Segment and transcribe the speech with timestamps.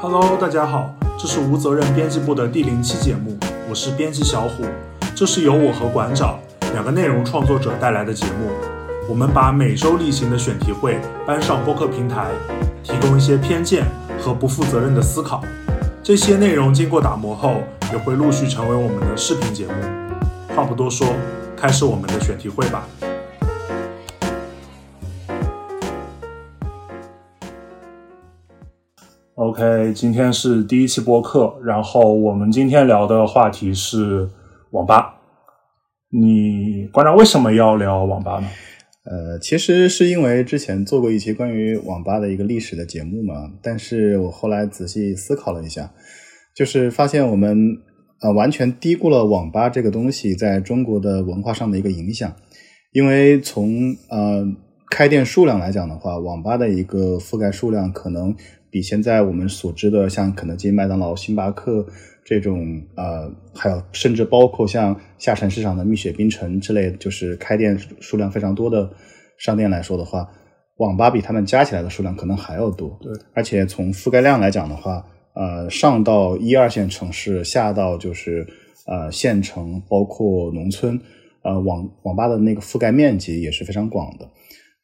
[0.00, 3.36] Hello，大家好，这是无责任编辑部的第零期节目，
[3.68, 4.64] 我是编辑小虎。
[5.12, 6.38] 这是由我和馆长
[6.72, 8.48] 两个内容创作者带来的节目。
[9.08, 12.28] 我们把每周例行的选题会搬上播客平台，
[12.84, 13.86] 提供一些偏见
[14.20, 15.42] 和不负责任的思考。
[16.00, 17.60] 这些内容经过打磨后，
[17.90, 19.72] 也会陆续成为我们的视频节目。
[20.54, 21.08] 话不多说，
[21.56, 22.86] 开始我们的选题会吧。
[29.48, 34.28] OK，今天是第一期播客，然后我们今天聊的话题是
[34.72, 35.22] 网吧。
[36.10, 38.48] 你馆长为什么要聊网吧呢？
[39.04, 45.90] 呃，其实是因为之前做过一期关于网吧的一个历史的节目嘛，但是我后来仔细思考了一下，
[46.54, 47.56] 就是发现我们
[48.20, 52.30] 呃完全低估了网吧这个东西在中国的文化上的一个影响，
[52.92, 54.44] 因为从呃
[54.90, 58.36] 开店数量来讲的话，网吧的一个覆盖数量可能。
[58.70, 61.86] 比现在我们所知的像肯德基、麦当劳、星巴克
[62.24, 68.90] 这种，呃，还有甚至包括像下沉市场的蜜雪冰城之类，就是开店数量非常多的
[69.38, 70.28] 商店来说的话，
[70.76, 72.98] 网吧比他们加起来的数量可能还要多。
[73.00, 78.46] 对，而且从覆盖量来讲的话，呃，上到一二线城市，下到就是
[78.86, 81.00] 呃县城，包括农村，
[81.42, 84.28] 呃，网网吧的那个覆盖面积也是非常广的。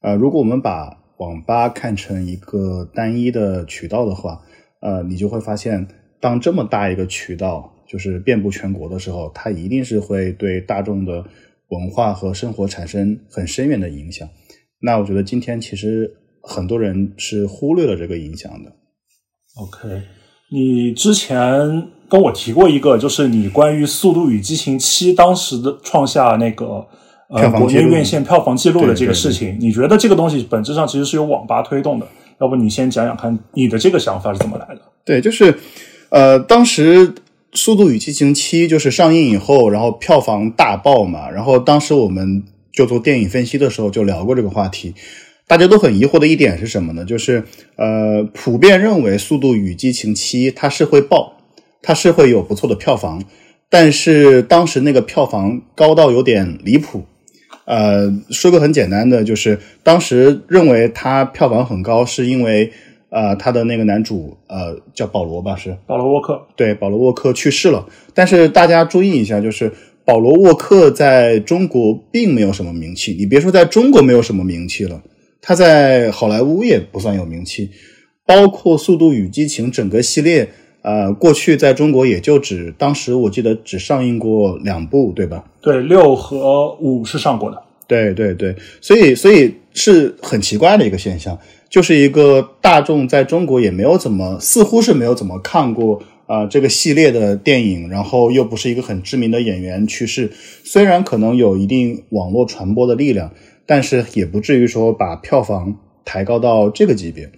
[0.01, 4.41] 呃，如果我们把网吧看成一个单一的渠道的话，
[4.81, 5.87] 呃，你就会发现，
[6.20, 11.25] 当这么大一个渠道就是遍布全国的时候，它一定是会对大众的
[11.69, 14.29] 文化和生活产生很深远的影响。
[14.81, 18.73] 那我觉得今天其实很多人是忽略了这个影响的。
[19.57, 20.03] OK，
[20.51, 26.89] 你之前跟我提过一个，就是你关于《速度与激情七》当时的创下那个。
[27.29, 32.07] 呃，国内院线票房记录的这个事情，你觉得这个东西本质上其实是由网吧推动的？
[32.40, 34.83] 要不你先讲讲看，你的这个想法是怎么来的？
[35.05, 35.57] 对，就是
[36.11, 37.08] 呃，当时
[37.52, 42.42] 《速度与激情七》就是上映以后，然后票房大爆嘛，然后当时我们
[42.73, 44.92] 就做电影分析的时候就聊过这个话题，
[45.46, 47.05] 大家都很疑惑的一点是什么呢？
[47.05, 47.45] 就是
[47.77, 51.39] 呃，普遍认为《速度与激情七》它是会爆，
[51.80, 53.23] 它是会有不错的票房，
[53.70, 57.05] 但是当时那个票房高到有点离谱。
[57.67, 62.70] 呃，说个很简单的，就是当时认为它票房很高，是因为
[63.08, 67.86] 呃，他的那个男主呃叫保罗吧，是保罗沃克，对，保罗沃克去世了。
[68.13, 69.73] 但是大家注意一下，就是
[70.05, 73.14] 保罗沃克在中国并没有什么名气。
[73.19, 75.02] 你别说在中国没有什么名气了，
[75.41, 77.70] 他在好莱坞也不算有名气，
[78.27, 80.48] 包括《速度与激情》整个系列。
[80.84, 85.42] 呃，过去在中国也就只当时我记得只上映过两部，对吧？
[85.62, 87.62] 对，六和五是上过的。
[87.86, 91.39] 对对对，所以所以是很奇怪的一个现象，
[91.70, 100.30] 就是一个大众在中国也没有怎么，似乎是没有怎么看过啊这个系列的电影，然后又不是一个很知名的演员去世，
[100.64, 103.33] 虽然可能有一定网络传播的力量，
[103.64, 105.74] 但是也不至于说把票房
[106.05, 107.30] 抬高到这个级别。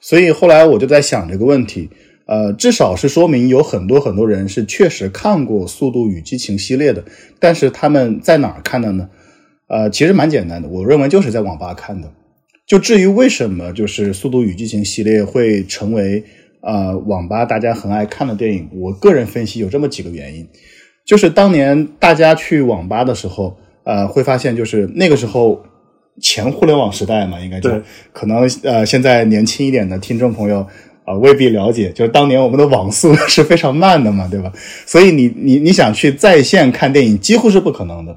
[0.00, 1.90] 所以后来我就在想这个问题。
[2.26, 7.04] 呃，至少是说明有很多很多人是确实看过《速度与激情》系列的，
[7.38, 9.10] 但是他们在哪儿看的呢？
[9.66, 12.10] 呃，其实蛮简单的，我认为就是在网吧看的。
[12.66, 16.24] 就至于为什么就是《速度与激情》系列会成为
[16.62, 20.48] 呃网吧大家很爱看的电影，我个人分析有这么几个原因，
[21.04, 25.62] 就是当年大家去网吧的时候，呃，会发现就是那个时候
[26.22, 27.70] 前互联网时代嘛，应该就，
[28.14, 30.66] 可能呃现在年轻一点的听众朋友。
[31.04, 34.50] 啊，未必了解，就是当年我们的网速 是非常慢的嘛，对吧？
[34.86, 38.16] 所以你你你想去在线看电影，几乎是不可能的。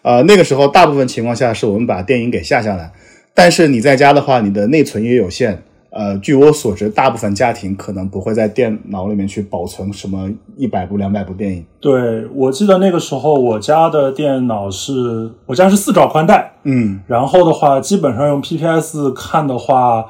[0.00, 2.90] 呃，那个时候大部分情况下是我们把电影给下下来，
[3.34, 5.62] 但是你在家的话，你的内存也有限。
[5.90, 11.62] 呃，据我所知，大部分家庭可能不会在电脑里面去保存什么一百部、两百部电影。
[11.80, 20.06] 对，我记得那个时候我家的电脑是我家是四兆宽带，嗯，然后的话，基本上用 PPS 看的话。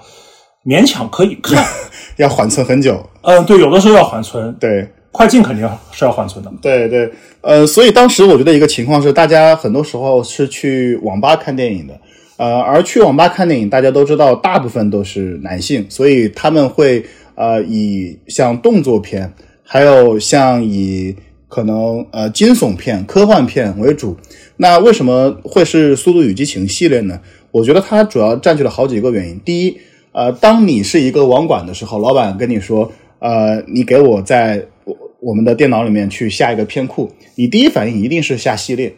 [0.64, 1.64] 勉强可以看，
[2.16, 3.04] 要缓存很久。
[3.22, 4.52] 嗯，对，有的时候要缓存。
[4.60, 6.52] 对，快进肯定是要缓存的。
[6.62, 7.10] 对对，
[7.40, 12.00] 呃，所以当时我觉得一个情况是，大家很多时候是去网吧看电影的。
[12.36, 17.04] 呃，而去网吧看电影，大家都知道，大部分都是男性，所以他们会
[17.34, 19.32] 呃以像动作片，
[19.64, 21.14] 还有像以
[21.48, 24.16] 可能呃惊悚片、科幻片为主。
[24.58, 27.20] 那为什么会是《速度与激情》系列呢？
[27.50, 29.40] 我觉得它主要占据了好几个原因。
[29.44, 29.76] 第一。
[30.12, 38.94] 呃，当你是一个网管的时候，老板跟你说，呃，你给我在我我们的电脑里面去下一个片库，你第一反应一定是下系列，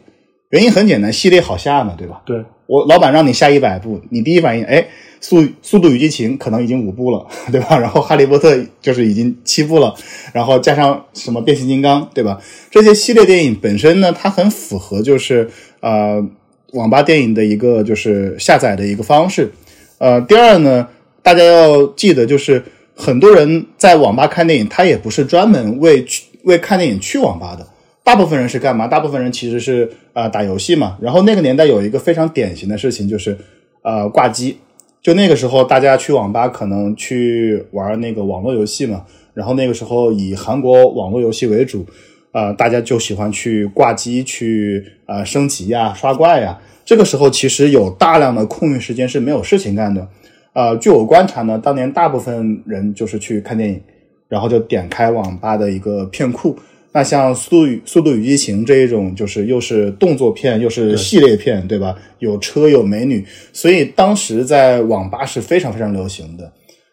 [0.50, 2.22] 原因很简单，系列好下嘛，对吧？
[2.26, 2.42] 对。
[2.66, 4.86] 我老板让你下一百部，你第一反应，哎，
[5.20, 7.78] 速速度与激情可能已经五部了，对吧？
[7.78, 9.94] 然后哈利波特就是已经七部了，
[10.32, 12.40] 然后加上什么变形金刚，对吧？
[12.70, 15.46] 这些系列电影本身呢，它很符合就是
[15.80, 16.26] 呃
[16.72, 19.52] 网吧电影的一个就是下载的一个方式。
[19.98, 20.88] 呃，第二呢，
[21.24, 22.62] 大家要记得就是
[22.94, 27.66] 很多人在网吧看电影，他也不是专门为去为看电影去网吧的。
[28.02, 28.86] 大部分人是干嘛？
[28.86, 30.98] 大部分人其实是啊、呃打游戏嘛。
[31.00, 33.34] 然后那个年代有一个非常典型的事情，就是
[33.80, 34.58] 呃挂机。
[35.00, 39.02] 就那个时候，大家去网吧可能去玩那个网络游戏嘛。
[39.32, 41.86] 然后那个时候以韩国网络游戏为主，
[42.32, 46.60] 啊、大家就喜欢去挂机去啊、呃升级呀、刷怪呀。
[46.84, 50.06] 这个时候其实有大量的空余时间是没有事情干的。
[50.54, 53.80] 呃，据我观察呢，当年大部分人就是去看电影，
[54.28, 56.56] 然后就点开网吧的一个片库。
[56.92, 61.96] 那像《速度与速度与激情》这一种，就是又是动作片又是系列片，对吧？
[62.20, 66.52] 有车有美女，所以当时在网吧是非常非常流行的。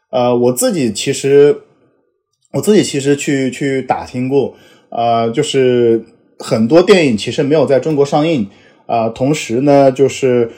[0.10, 1.56] 呃，我自己其实
[2.52, 4.56] 我自己其实去去打听过，
[4.90, 6.04] 呃，就是
[6.40, 8.48] 很多电影其实没有在中国上映，
[8.88, 10.50] 呃、同时呢，就是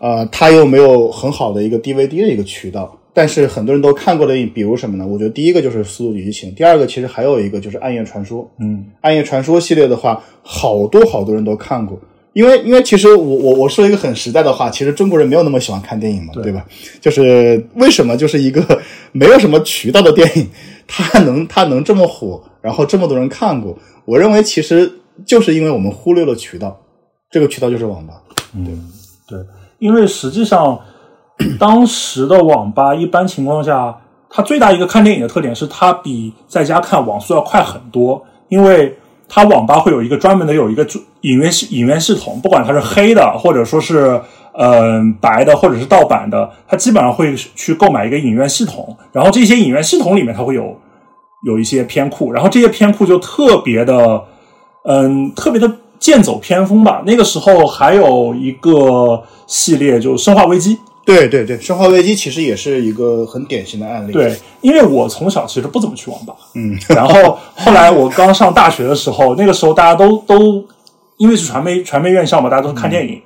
[0.00, 2.94] 呃，它又没有很好的一个 DVD 的一个渠道。
[3.14, 5.04] 但是很多人都看过的，比如什么呢？
[5.04, 8.44] 我觉得第一个就是《速度与激情》，第二个其实还有一个就是《暗夜传说》。
[8.60, 11.98] 嗯，《暗夜传说》系列的话，好多好多人都看过。
[12.32, 16.64] 因为因为其实我我我说一个很实在的话，其实中国人没有那么喜欢看电影嘛，对吧？
[17.00, 18.62] 就是为什么就是一个
[19.10, 20.46] 没有什么渠道的电影，
[20.86, 23.76] 它能它能这么火，然后这么多人看过？
[24.04, 24.92] 我认为其实
[25.26, 26.78] 就是因为我们忽略了渠道，
[27.28, 28.22] 这个渠道就是网吧。
[29.26, 29.38] 对，
[29.78, 30.78] 因为实际上
[31.58, 33.96] 当时的网吧一般情况下，
[34.28, 38.98] 它最大一个看电影的特点是它比在家看网速要快很多，因为
[39.28, 40.86] 它网吧会有一个专门的有一个
[41.22, 44.20] 影院系影院系统，不管它是黑的或者说是
[44.60, 50.76] 嗯、白的或者是盗版的，它基本上会去购买一个影院系统，然后这些影院系统里面它会有
[51.46, 54.24] 有一些片库，然后这些片库就特别的
[54.84, 57.02] 嗯特别的剑走偏锋吧。
[57.06, 60.76] 那个时候还有一个系列就是《生化危机》。
[61.04, 64.12] 对对对，《生化危机》其实也是一个很典型的案例。
[64.12, 70.62] 对，因为我从小其实不怎么去网吧，嗯， 然后后来我刚上大学的时候，那个时候大家都都
[71.16, 73.22] 因为是传媒传媒院校嘛，大家都是看电影，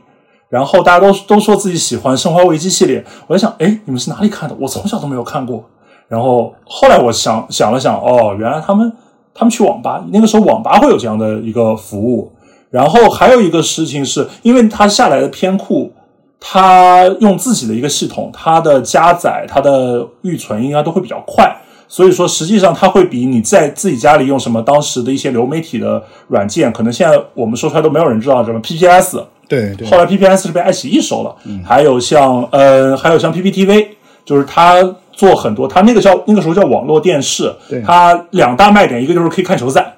[0.48, 4.56] 然后大家都都说自己喜欢《生化危机》系列，我在想，哎，你们是哪里看的？
[4.60, 5.64] 我从小都没有看过。
[6.06, 8.92] 然后后来我想想了想，哦，原来他们
[9.34, 12.30] 他们去网吧，那个时候网吧会有这样的一个服务。
[12.72, 15.92] 然后还有一个事情是，因为它下来的片库，
[16.40, 21.54] 它用自己的一个系统，它的加载、它的预存应该都会比较快。
[21.86, 33.88] 所以说，实际上它会比你在自己家里用什么当时的一些流媒体的软件，可能现在我们说出来都没有人知道，什么 PPS，对对后来 PPS 是被爱奇艺收了，还有像呃，还有像 PPTV，
[34.24, 34.82] 就是它
[35.12, 39.92] 做很多，它那个叫那个时候叫网络电视对，它两大卖点，一个就是可以看球赛。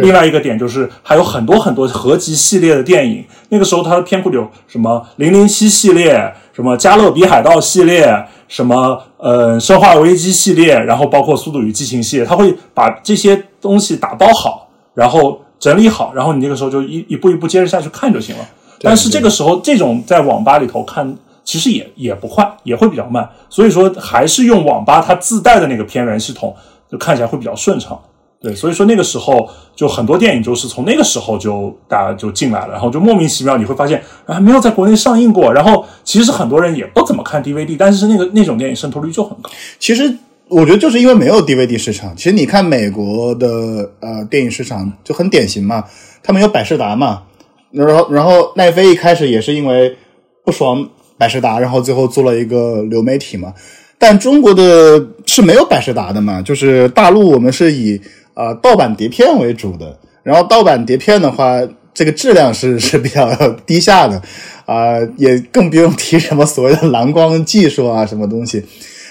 [0.00, 18.44] 对另外一个点就是还有很多很多合集系列的电影，那个时候它的片库里有什么零零七系列、什么加勒比海盗系列、什么呃生化危机系列，然后包括速度与激情系列，它会把这些东西打包好，然后整理好，然后你那个时候就一一步一步接着下去看就行了。
[18.80, 23.28] 但是这个时候，这种在网吧里头看，其实也也不快，也会比较慢。
[23.50, 26.54] 所以说，还是用网吧它自带的那个片源系统，
[26.88, 28.00] 就看起来会比较顺畅。
[28.40, 39.50] 对，所以说那个时候就很多电影就是从那个时候就大家就进来了，然后就莫名其妙你会发现啊没有在国内上映过，然后其实很多人也不怎么看 DVD，但是那个那种电影渗透率就很高。
[39.80, 40.16] 其实
[40.46, 42.16] 我觉得就是因为没有 DVD 市场。
[42.16, 45.84] 其实你看美国的呃电影市场就很典型嘛，
[46.22, 47.24] 他们有百视达嘛，
[47.72, 49.96] 然后然后奈飞一开始也是因为
[50.44, 53.52] 不爽百视达，然后最后做了一个流媒体嘛。
[54.00, 58.00] 但中国的是没有百视达的嘛，就是大陆我们是以
[58.38, 61.60] 呃盗版碟片为主的，然后盗版碟片的话，
[61.92, 63.28] 这个质量是是比较
[63.66, 64.22] 低下的，
[64.64, 68.64] 啊、也更不用提什么所谓的蓝光技术啊，什么东西，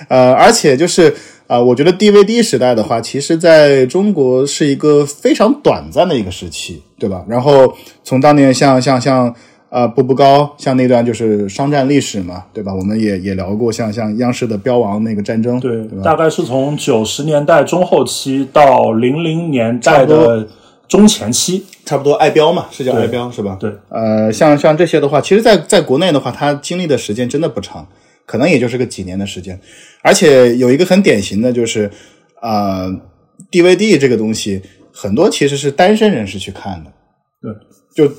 [0.07, 1.13] 呃，而且就是
[1.47, 7.23] 啊、我觉得 DVD 时代的话，其实在中国是一个非常短暂的一个时期，对吧？
[7.27, 9.33] 然后从当年像像像
[9.69, 12.73] 呃步步高，像那段就是商战历史嘛，对吧？
[12.73, 16.03] 我们也也聊过，像像央视的标王那个战争，对，对？
[16.03, 20.47] 大概是从九十年代中后期到零零年代的
[20.87, 21.65] 中前期。
[21.87, 23.55] 差不多爱标嘛，是叫爱标是吧？
[23.57, 27.87] 对，呃，像像这些的话，其实在，在国内的话，它经历的时间真的不长，
[28.25, 29.57] 可能也就是个几年的时间。
[30.01, 31.89] 而且有一个很典型的就是，
[32.41, 32.93] 呃
[33.49, 36.91] ，DVD 这个东西，很多其实是单身人士去看的。
[37.41, 37.53] 对，
[37.95, 38.13] 就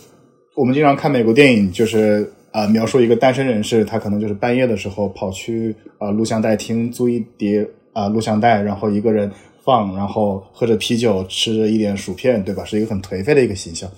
[0.58, 9.30] 我们经常看美国电影，就是呃、描述一个单身人士，他可能就是半夜的时候跑去啊、录像带厅租一碟啊、录像带，然后一个人
[9.64, 12.64] 放，然后喝着啤酒，吃着一点薯片，对吧？
[12.64, 13.88] 是一个很颓废的一个形象。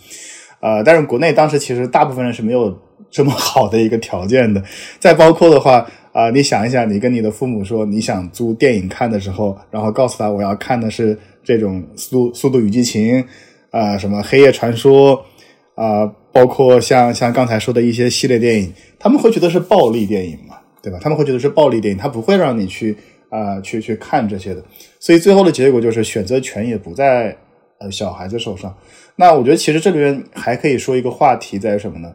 [0.61, 2.79] 呃，但是国内当时其实大部分人是没有
[3.11, 4.63] 这么好的一个条件的。
[4.99, 13.23] 再包括的话，啊、你想一想，你跟你的父母说你想租电影看的时候，然后告诉他我要看的是这种速《速度与激情》
[13.71, 15.17] 啊、什么《黑夜传说》
[15.81, 20.99] 啊、包括像像刚才说的一些系列电影，他们会觉得是暴力电影嘛，对吧？
[21.01, 22.95] 他们会觉得是暴力电影，他不会让你去
[23.31, 24.63] 啊、去去看这些的。
[24.99, 27.35] 所以最后的结果就是选择权也不在
[27.79, 28.77] 呃小孩子手上。
[29.17, 32.13] 那我觉得其实这里面还可以说一个话题在于什么呢？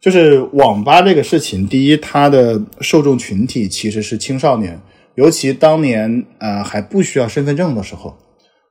[0.00, 4.80] 就是网吧这个事情，第一，它的受众群体其实是青少年，
[5.16, 8.16] 尤其当年呃还不需要身份证的时候，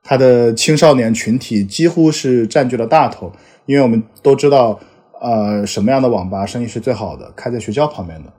[0.02, 3.32] 它的青少年群体几乎是占据了大头。
[3.66, 4.78] 因为我们都知道，
[5.20, 7.30] 呃，什么样的网吧生意是最好的？
[7.36, 8.32] 开在学校旁边的，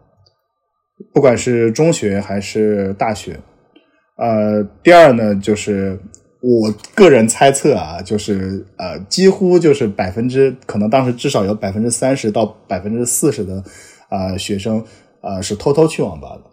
[1.13, 3.39] 不管是中学还是大学。
[4.17, 5.99] 呃，第二呢，就是
[6.41, 13.63] 我个人猜测啊，就是呃，几乎就是百分之，可能当时至少有百分之三十到百分之四十的
[14.09, 14.79] 啊、学生
[15.21, 16.52] 啊、呃是偷偷去网吧的。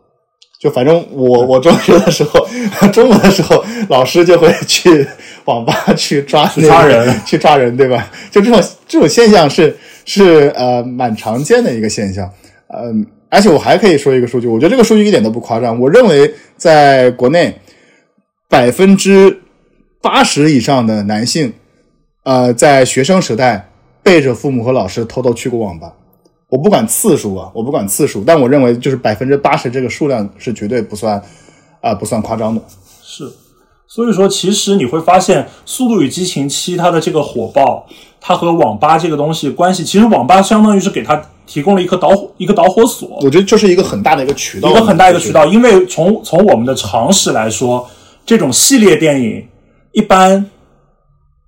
[0.61, 2.47] 就反正我我中学的时候，
[2.93, 5.07] 中午的时候，老师就会去
[5.47, 8.11] 网吧去抓那个抓人去抓人，对吧？
[8.31, 9.75] 就这种这种现象是
[10.05, 12.31] 是呃蛮常见的一个现象，
[12.69, 15.81] 嗯、而且我还可以说一个数据，我觉得这个数据一点都不夸张。
[15.81, 17.59] 我认为在国内
[18.47, 19.40] 百分之
[20.02, 21.55] 八十以上的男性，
[22.25, 23.71] 呃，在学生时代
[24.02, 25.95] 背着父母和老师偷偷去过网吧。
[26.50, 31.23] 我不管次数啊，我不管次数，但我认为就是百分之八十这个数量是绝对不算
[31.80, 32.61] 啊、不算夸张的。
[33.02, 33.30] 是，
[33.87, 37.87] 所以说其实你会发现，《速度与激情七》它的这个火爆，
[38.21, 45.47] 它和网吧这个东西关系，其实网吧相当于是给它提供了一颗导火一个导火索，我觉得就是一个很大的一个渠道，一个很大一个渠道。
[45.47, 47.88] 因为从从我们的常识来说，
[48.26, 49.49] 这种系列电影
[49.92, 50.50] 一般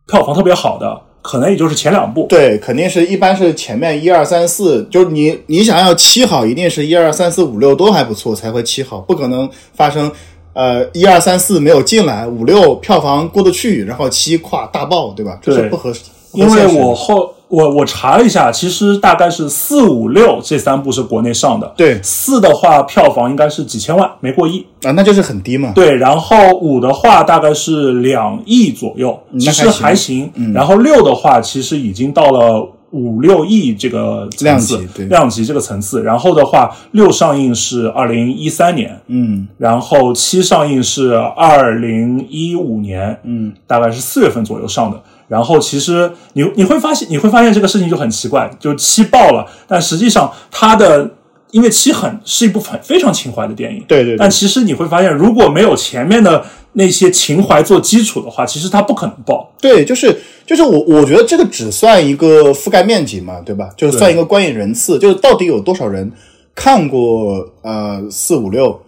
[0.07, 2.27] 票房特别好的，可能也就是前两部。
[2.29, 10.11] 对，肯定是一般是前面一二三四，就是你你想要七好，一定是一二三四五六都还不错才会七好，不可能发生
[10.53, 15.39] 呃一二三四没有进来，五六票房过得去，然后七跨大爆，对吧？
[15.41, 16.01] 这是对不合适。
[16.33, 24.65] 不因为我后我我查了一下，其实大概是四五六这三部是国内上的，对四的话票房应该是几千万，没过亿。
[24.85, 25.71] 啊，那就是很低嘛。
[25.75, 30.33] 对，然后五的话大概是两亿左右，其实还行。
[30.55, 36.03] 然后六的话，其实已经到了五六亿这个层量级对量级这个层次。
[36.03, 44.99] 然后的话，六上映是二零一三年，嗯然后七上映是二零一五年，嗯，大概是四月份左右上的。
[45.33, 51.11] 然后其实你你会发现，你会发现这个事情就很奇怪，就七爆了，但实际上它的
[51.53, 59.51] 因为七很是一部很非常情怀的电影，对对对但其实你会发现，如果没有前面的那些情怀做基础的话，其实它不可能爆。
[59.59, 60.15] 对，就是
[60.47, 63.71] 就是我我觉得这个只算一个覆盖面积嘛，对吧？
[63.75, 66.13] 就是算一个观影人次，就是到底有多少人
[66.55, 68.79] 看过呃四五六。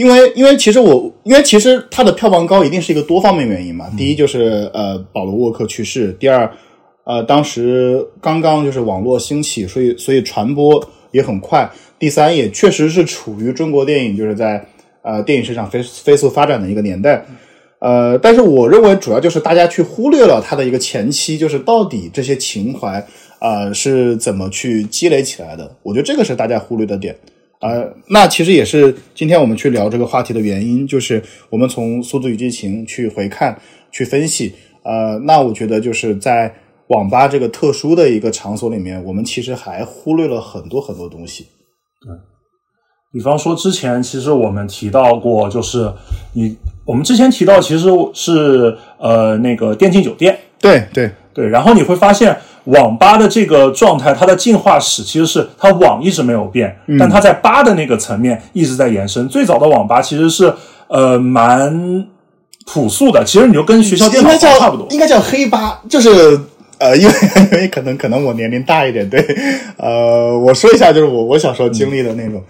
[0.00, 3.86] 因为因为其实我因为其实它的票房高一定是一个多方面原因嘛。
[3.98, 6.50] 第一就是呃保罗沃克去世，第二
[7.04, 11.70] 呃当时刚刚就是网络兴起，所以所以传播也很快。
[11.98, 14.66] 第三也确实是处于中国电影就是在
[15.02, 17.22] 呃电影市场飞飞速发展的一个年代。
[17.80, 23.06] 呃，但是我认为主要就是大家去忽略了它的一个前期，就是到底这些情怀
[23.38, 25.76] 呃是怎么去积累起来的。
[25.82, 27.14] 我觉得这个是大家忽略的点。
[27.60, 33.58] 呃，那其实也是今天我们去聊这个话题的原因，就是我们从《速度与激情》去回看、
[33.92, 34.54] 去分析。
[34.82, 36.54] 呃，那我觉得就是在
[36.88, 41.46] 网吧这个特殊的一个场所里面，我们其实还忽略了很多很多东西。
[43.12, 45.92] 比方说，之前其实我们提到过，就是
[46.32, 59.28] 你我们之前提到其实是呃那个电竞酒店，对对对，然后你会发现网吧的这个状态，它的进化史其实是它网一直没有变，但它在吧的那个层面一直在延伸。
[59.28, 60.52] 最早的网吧其实是
[60.88, 62.06] 呃蛮
[62.66, 64.86] 朴素的，其实你就跟学校电脑差不多。
[64.90, 66.38] 应该叫黑吧，就是
[66.78, 67.14] 呃，因为
[67.52, 69.24] 因为可能可能我年龄大一点，对，
[69.76, 72.42] 呃，我说一下，就是我我小时候经历的那种，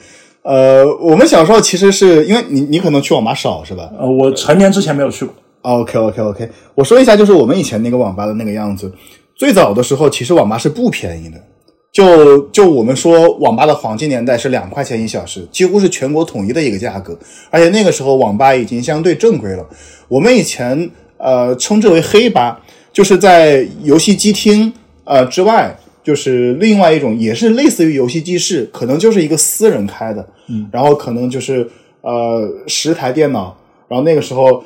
[0.42, 5.34] 呃，我们小时候其实是因为你你可能去网吧少是吧呃，我成年之前没有去过。
[5.62, 8.92] ？OK OK OK，我说一下，就是我们以前那个网吧的那个样子。
[9.40, 11.42] 最早的时候，其实网吧是不便宜的。
[11.90, 17.18] 就就我们说，网吧的黄金年代是两块钱一小时，几乎是全国统一的一个价格。
[17.48, 19.66] 而且那个时候，网吧已经相对正规了。
[20.08, 22.60] 我们以前呃称之为黑吧，
[22.92, 24.70] 就是在游戏机厅
[25.04, 31.66] 呃之外就是另外一种，也是类似于游戏机室，可能就是一个私人开的，嗯，然后可能就是
[32.02, 33.56] 呃十台电脑，
[33.88, 34.62] 然后那个时候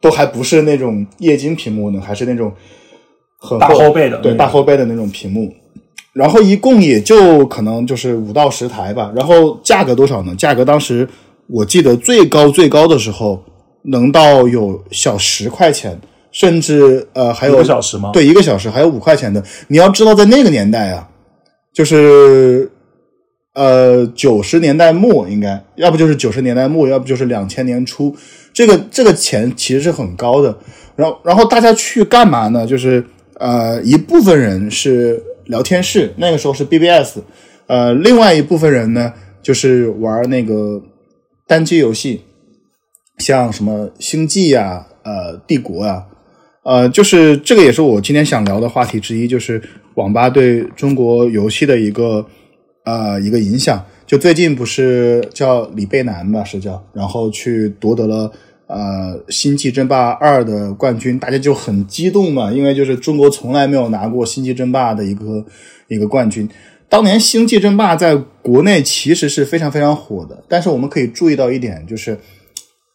[0.00, 2.52] 都还不是那种液晶屏幕呢，还是那种
[3.44, 5.52] 很大后背的对大后背的那种屏幕，
[6.14, 10.34] 然后一共也就可能就是五到十台吧，然后价格多少呢？
[10.34, 11.06] 价格当时
[11.46, 13.44] 我记得最高最高的时候
[13.82, 16.00] 能到有小十块钱，
[16.32, 18.10] 甚至呃还有一个小时吗？
[18.14, 19.44] 对，一个小时还有五块钱的。
[19.68, 21.06] 你要知道，在那个年代啊，
[21.72, 22.70] 就是
[23.54, 28.16] 呃九十年代末，应该要不就是九十年代末，要不就是两千年初，
[28.54, 30.56] 这个这个钱其实是很高的。
[30.96, 32.64] 然后然后大家去干嘛呢？
[32.66, 33.04] 就是
[33.44, 35.22] 呃一部分人是
[35.52, 37.18] 聊天室，那个时候是 BBS，
[37.66, 40.80] 呃，另外一部分人呢就是玩那个
[41.46, 42.22] 单机游戏，
[43.18, 46.06] 像什么星际呀、呃帝国啊，
[46.64, 49.60] 呃，就是这个也是我今天想聊的话题之一，就是
[49.96, 52.24] 网吧对中国游戏的一个
[52.86, 53.84] 呃一个影响。
[54.06, 58.32] 就最近不是叫李贝南吧，是叫，然后去夺得了
[58.66, 65.44] 呃《星际争霸二》的冠军，大家就很激动嘛，因为就是中国从来没有拿过《星际争霸》的一个
[65.88, 66.48] 一个冠军。
[66.88, 72.18] 当年《星际争霸》在国内其实是非常非常火的，但是我们可以注意到一点，就是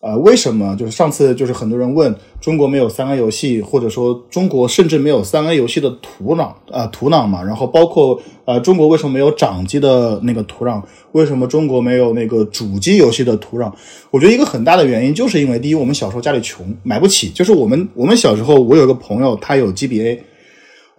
[0.01, 7.43] 呃，为什么就是上次就是很多人问中国没有三 A 游戏，或者说中国甚至没有三 A 游戏的土壤啊、呃、土壤嘛？
[7.43, 10.81] 然后包括呃中国为什么没有掌机的那个土壤？
[11.11, 13.69] 为什么中国没有那个主机游戏的土壤？
[14.09, 17.29] 我觉得一个很大的原因就是因为第一，我们小时候家里穷，买不起。
[17.31, 20.19] 就是我们我们小时候，我有个朋友他有 GBA，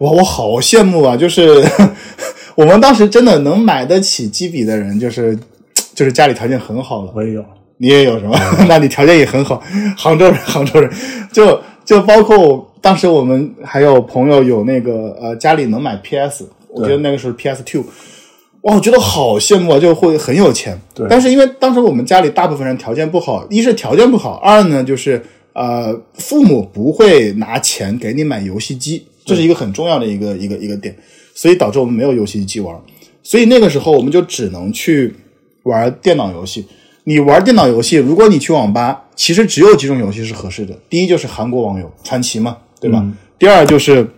[0.01, 1.17] 哇，我好羡慕啊！
[1.17, 1.65] 就是
[2.55, 5.39] 我们当时真的能买得起 GB 的人，就是
[5.95, 7.13] 就是家里条件很好了。
[7.17, 7.43] 我也有。
[7.83, 8.39] 你也有什么？
[8.69, 9.63] 那你条件也很好，
[9.97, 10.91] 杭州人， 杭州人，
[11.33, 17.85] 就就包括当时我们还有朋友有那个呃家里能买 PS，我觉得那个时候 PS Two，
[18.63, 20.79] 哇，我觉得好羡慕啊，就会很有钱。
[20.95, 25.23] 对但是因为当时我们家里大部分人条件不好，一是条件不好，二呢就是
[25.55, 30.95] 呃父母不会拿钱给你买游戏机，这是一个很重要的一个一个一个点，
[31.35, 32.79] 所以导致我们没有游戏机玩。
[33.23, 35.15] 所以那个时候我们就只能去
[35.63, 36.67] 玩电脑游戏。
[37.11, 40.79] 你玩电脑游戏，如果你去网吧，其实只有几种游戏是合适的。
[40.89, 43.05] 第一就是韩国网游，传奇嘛，对吧？
[43.37, 44.09] 第二就是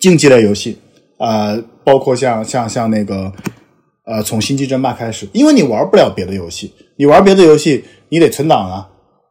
[0.00, 0.76] 竞技类游戏，
[1.18, 3.32] 呃，包括像像像那个
[4.04, 8.88] 呃，从星际争霸开始，因为你玩不了别的游戏，你玩别的游戏你得存档啊，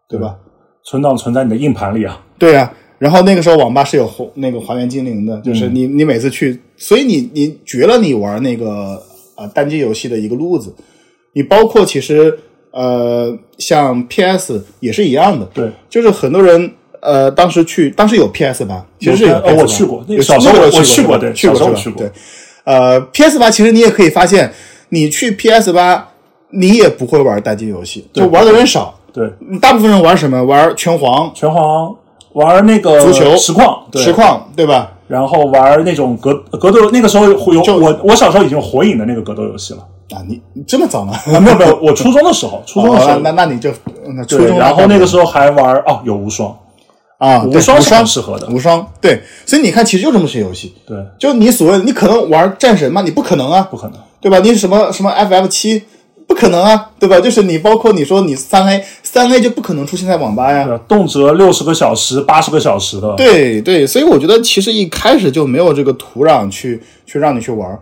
[0.08, 0.38] 对吧？
[0.86, 2.26] 存档存在你的硬盘里啊。
[2.38, 9.04] 对啊，然后那个时候网吧是有还那个还原精灵的，就是你、你每次去，所以你你绝了你玩那个
[9.36, 10.74] 呃单机游戏的一个路子。
[11.34, 12.40] 你包括其实
[12.72, 22.00] 呃像 PS 也是一样的，对，就是很多人呃当时去当时有 PS 吧，其实是有我去过那个小时候那个我去过对去过小时候去过。
[22.02, 22.12] 对，
[22.64, 24.52] 呃 PS 八其实你也可以发现，
[24.90, 26.10] 你去 PS 八
[26.52, 28.96] 你也不会玩单机游戏，就玩的人少。
[29.12, 29.28] 对，
[29.60, 30.44] 大部分人玩什么？
[30.44, 31.96] 玩拳皇、拳皇
[32.34, 33.36] 玩那个足球。
[33.36, 34.02] 实况，对。
[34.04, 34.92] 实，况，对吧？
[35.08, 39.80] 然后玩那种格格斗，那个时候有就我我小时候已经有火影的那个格斗游戏了。
[40.12, 41.14] 啊，你你这么早吗？
[41.28, 43.72] 啊，没有没有，我初中的时候，初中的时候哦，那那你就
[44.16, 46.56] 那初对，中，然后那个时候还玩哦，有无双，
[47.18, 53.02] 啊，无双是适合的无双对，所以你看，其实就这么些游戏，对，就你所谓你可能玩战神吗？
[53.02, 54.40] 你不可能啊，不可能，对吧？
[54.40, 55.84] 你什么什么 FF 七，
[56.28, 57.20] 不可能啊，对吧？
[57.20, 60.80] 就是你包括你说你三 A，三 A 就不可能出现在网吧呀。
[60.88, 67.80] 动辄六十个小时、八十个小时的，对对，所以我觉得其实一开始就没有这个土壤去去让你去玩儿。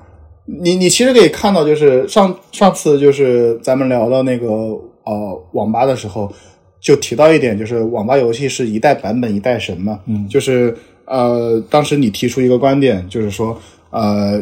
[0.48, 4.48] 你你其实可以看到，就是上上次就是咱们聊到那个
[5.04, 6.32] 呃网吧的时候，
[6.80, 10.00] 就提到一点，就是网吧游戏是一代版本一代神嘛。
[10.06, 14.42] 嗯，就是呃当时你提出一个观点，就是说呃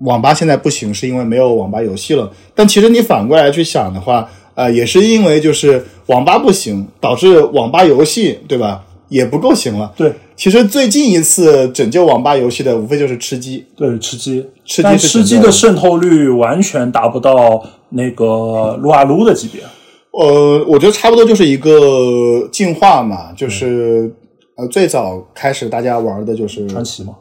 [0.00, 2.32] 网吧现在不行，是因为没有网吧游戏了。
[2.54, 9.92] 但其实你反过来去想的话，呃，也是因为就是网吧不行，导致网吧游戏对吧也不够行了。
[9.96, 13.64] 对其实最近一次拯救网吧游戏的，无非就是吃鸡。
[13.76, 19.62] 对，吃鸡，吃鸡但吃鸡的渗透率完全达不到那个撸啊撸的级别。
[20.10, 24.12] 呃，我觉得差不多就是一个进化嘛，就是、
[24.56, 27.14] 呃，最早开始大家玩的就是传奇嘛，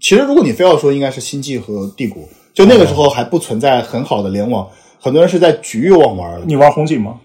[0.00, 2.22] 其实如果你非要说，应该是星际和帝国，
[2.54, 4.68] 就那个时候还不存在很好的联网，
[5.00, 6.46] 很多人是在局域网玩的。
[6.46, 7.20] 你玩红警吗？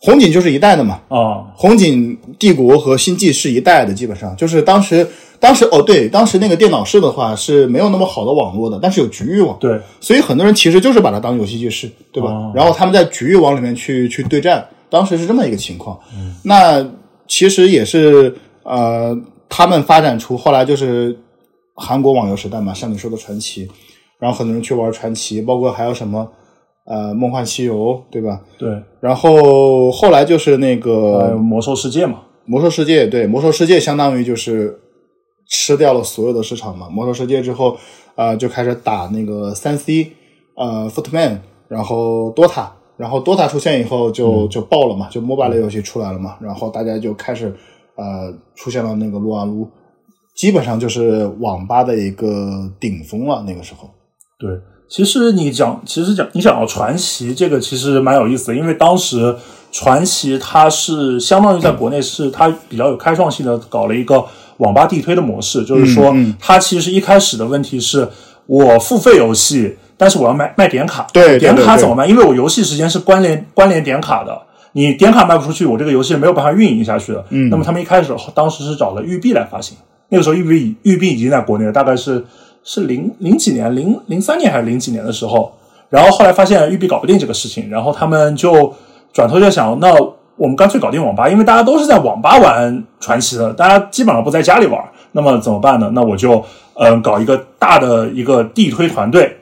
[0.00, 4.34] 红警就是一代的嘛，啊，红警、帝国和星际是一代的，基本上。
[4.36, 5.04] 就是当时，
[5.40, 12.30] 当时哦对，当时那个电脑室的话是没有那么好的网络的，但是有局域网，对，所以很多人其实就是把它当游戏机室，对吧？
[12.30, 12.52] 哦。
[12.54, 15.98] 然后他们在局域网里面去去对战，当时是这么一个情况。
[16.14, 16.32] 嗯。
[16.44, 16.88] 那
[17.26, 18.32] 其实也是
[18.62, 21.18] 呃，他们发展出后来就是
[21.74, 23.68] 韩国网游时代嘛，像你说的传奇，
[24.20, 26.28] 然后很多人去玩传奇，包括还有什么
[26.88, 28.40] 呃梦幻西游，对吧？
[28.58, 34.80] 对，然后后来就是那个有魔兽世界嘛，魔兽世界，对，魔兽世界相当于就是
[35.46, 36.88] 吃掉了所有的市场嘛。
[36.88, 37.76] 魔兽世界之后，
[38.14, 40.12] 呃，就开始打那个三 C，
[40.56, 47.54] 呃，Footman，然后 DOTA，然后 DOTA 出现以后就、就爆了嘛，就 MOBA 类游戏出来了嘛，然后大家就开始
[47.96, 49.68] 呃出现了那个撸啊撸，
[50.34, 53.42] 基本上就是网吧的一个顶峰了。
[53.46, 53.90] 那个时候，
[54.38, 54.50] 对，
[54.88, 59.36] 其实你讲，其实讲你讲到传奇这个，其实蛮有意思的，因为当时
[59.70, 64.24] 传奇它是相当于在国内是它比较有开创性的搞了一个
[64.56, 68.08] 网吧地推的模式，就是说嗯它其实一开始的问题是
[68.46, 72.06] 我付费游戏，但是我要卖卖点卡，对对点卡怎么卖？
[72.06, 74.42] 因为我游戏时间是关联关联点卡的。
[74.72, 77.24] 你点卡卖不出去，我这个游戏是没有办法运营下去的。
[77.30, 79.76] 嗯，那么他们一开始当时是找了育碧来发行，
[80.10, 82.24] 那个时候育碧育碧已经在国内了，大概是
[82.70, 85.50] 是零零几年，零零三年还是零几年的时候，
[85.88, 88.74] 然后后来发现育碧搞不定这个事情，然后他们就
[89.10, 89.90] 转头就想，那
[90.36, 94.78] 我们干脆搞定网吧，因为大家都是在网吧玩传奇的，大家基本上不在家里玩，
[95.12, 95.90] 那么怎么办呢？
[95.94, 99.38] 那我就嗯、搞一个大的一个地推团队，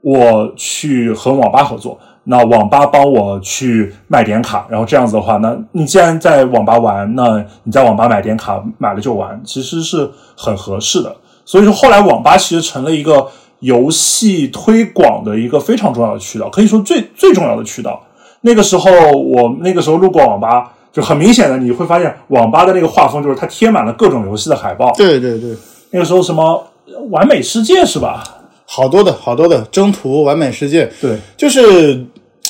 [0.00, 11.14] 我去和网吧合作，那网吧帮我去卖点卡，然后这样子的话，那你既然在网吧玩，那你在网吧买点卡，买了就玩，其实是很合适的。
[11.44, 13.26] 所以说，后来网吧其实成了一个
[13.60, 18.02] 游戏推广的一个非常重要的渠道，可以说最最重要的渠道。
[18.42, 24.92] 那个时候，我那个时候路过网吧，就很明显的你会发现，网吧的那个画风就是它贴满了各种游戏的海报。
[24.96, 25.54] 对对对，
[25.90, 26.62] 那个时候什么
[27.10, 28.22] 完美世界是吧？
[28.66, 32.04] 好多的好多的征途、完美世界，对，就是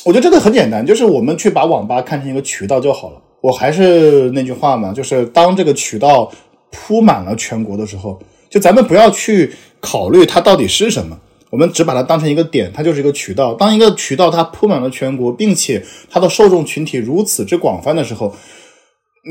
[0.04, 3.16] 我觉得这个很简单，就是我们去把网吧看成一个渠道就好了。
[3.40, 6.30] 我还是那句话嘛，就是当这个渠道
[6.70, 8.18] 铺满了全国的时候，
[8.54, 11.18] 就咱们不要去考虑它到底是什么，
[11.50, 13.52] 我们只把它当成一个点，它就是一个渠道。
[13.52, 18.32] 当一个渠道它铺满了全国，并且它的受众群体如此之广泛的时候，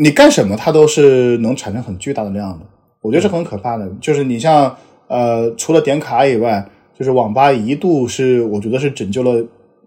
[0.02, 2.66] 你干什么它都是能产生很巨大的量的。
[3.02, 3.90] 我觉得是很可怕的。
[4.02, 4.76] 就是你像
[5.08, 9.42] 呃，除了点卡以外，就是网吧一度是我觉得是拯救了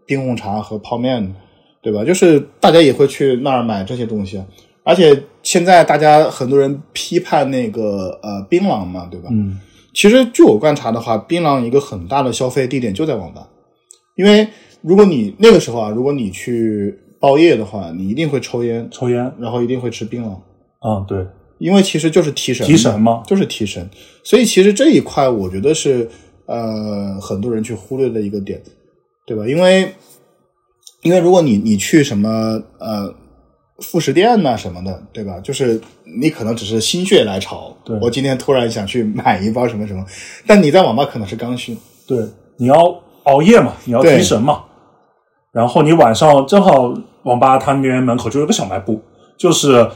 [0.07, 1.35] 冰红茶和泡面，
[1.83, 2.03] 对吧？
[2.03, 4.42] 就是大家也会去那儿买这些东西，
[4.83, 9.28] 而且现在大家很多人批判那个呃槟榔嘛，对吧？
[9.30, 9.61] 嗯，
[9.94, 13.48] 其实据我观察的话，槟榔一个很大的消费地点就在网吧，
[14.16, 14.48] 因为
[14.82, 20.37] 如果你那个时候啊，如果你去包夜的话，你一定会抽烟，抽烟，然后一定会吃槟榔，
[20.85, 21.24] 嗯，对，
[21.59, 23.88] 因为其实就是提神，提神嘛，就是提神。
[24.24, 26.09] 所以其实这一块，我觉得是
[26.46, 28.61] 呃很多人去忽略的一个点，
[29.24, 29.46] 对吧？
[29.46, 29.92] 因为
[31.02, 32.28] 因为如果你你去什么
[32.80, 33.14] 呃
[33.80, 35.38] 副食店呐、什么的，对吧？
[35.40, 35.80] 就是
[36.20, 40.04] 你可能只是心血来潮，对我今天突然想去买一包什么什么，
[40.46, 42.18] 但你在网吧可能是刚需，对，
[42.56, 42.74] 你要
[43.24, 44.64] 熬夜嘛，你要提神嘛，
[45.52, 49.02] 然后你晚上正好网吧它那边门口就有个小卖部，
[49.36, 49.86] 就是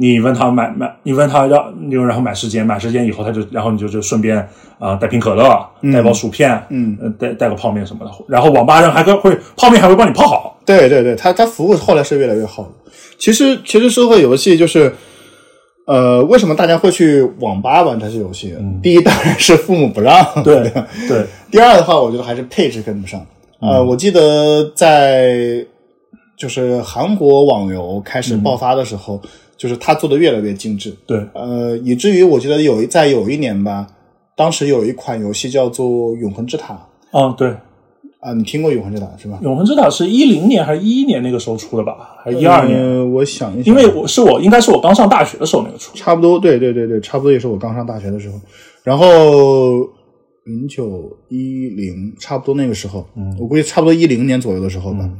[0.00, 4.36] 你问他买买，你问他要，你就然后买时间，买时间以后他就，然后你就就顺便
[4.78, 5.44] 啊、呃带瓶可乐，
[5.92, 6.96] 带包薯片，嗯。
[7.02, 12.68] 呃，带带个泡面什么的，然后网吧人还会会泡面还会帮你泡好，对对对，他他服务后来是越来越好的。
[13.18, 14.94] 其实其实社会游戏就是，
[15.86, 18.54] 呃，为什么大家会去网吧玩这些游戏？
[18.80, 20.72] 第一当然是父母不让，嗯对
[21.08, 23.20] 对， 第二的话，我觉得还是配置跟不上。
[23.60, 23.70] 嗯。
[23.70, 25.66] 呃，我记得在
[26.36, 29.20] 就是韩国网游开始爆发的时候，
[29.58, 33.86] 就是他做的越来越精致，对，呃，以至于我觉得有一在有一年吧，
[34.36, 36.74] 当时有一款游戏叫做《永恒之塔》
[37.10, 37.48] 嗯对，
[38.20, 39.38] 啊，你听过《永恒之塔》是吧？
[39.42, 42.78] 永恒之塔是一零年还是一一年那个时候出的吧，还是一二年？
[42.80, 48.38] 呃我想一想，因为我是我应该是我刚上大学的时候那个出的，差不多，对对对对，差不多也是我刚上大学的时候，
[48.84, 49.06] 然后
[50.44, 55.10] 零九一零，差不多那个时候，嗯，我估计差不多一零年左右的时候吧。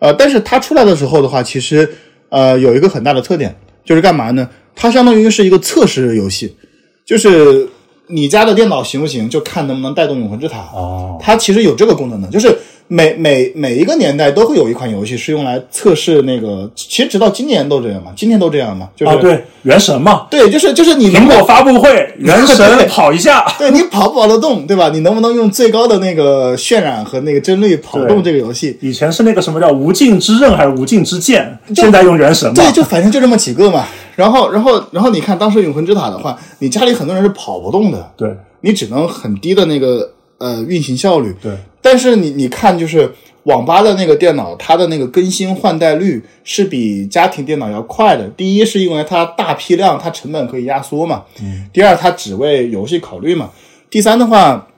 [0.00, 1.88] 呃，但是它出来的时候的话，其实
[2.32, 4.48] 呃有一个很大的特点，就是干嘛呢？
[4.74, 6.56] 它相当于是一个测试游戏，
[7.04, 7.68] 就是
[8.06, 10.58] 你家的电脑行不行，就看能不能带动永恒之塔。
[10.74, 12.48] 哦，它其实有这个功能的，就是
[12.94, 22.54] 每每每一个年代都会有一款游戏是用来测试那个，其实直到今年都这样嘛，今天都这样嘛，就是、啊对，原神嘛，对，就是就是你能苹果发布会，原 对。
[22.54, 24.90] 神跑一下，对你跑不跑得动，对吧？
[24.92, 28.76] 你能不能用最高的那个渲染和那个帧率跑动这个游戏？
[28.82, 33.86] 以前是那个什么叫无尽之刃还是无尽之剑，现在用原神嘛，对，就反正就这么几个嘛。
[34.16, 38.28] 然后，然后，然后你看当时永恒之塔的话，你家里很多人是跑不动的，对。
[38.64, 40.08] 你只能很低的那个
[40.42, 41.32] 呃运行效率。
[41.40, 43.10] 对但是你你看，就是
[43.44, 48.28] 网吧的那个电脑，它的那个更新换代率是比家庭电脑要快的。
[48.28, 51.24] 第一是因为它大批量，它成本可以压缩嘛。
[51.42, 51.68] 嗯。
[51.72, 53.50] 第二，它只为游戏考虑嘛。
[53.90, 54.68] 第三的话，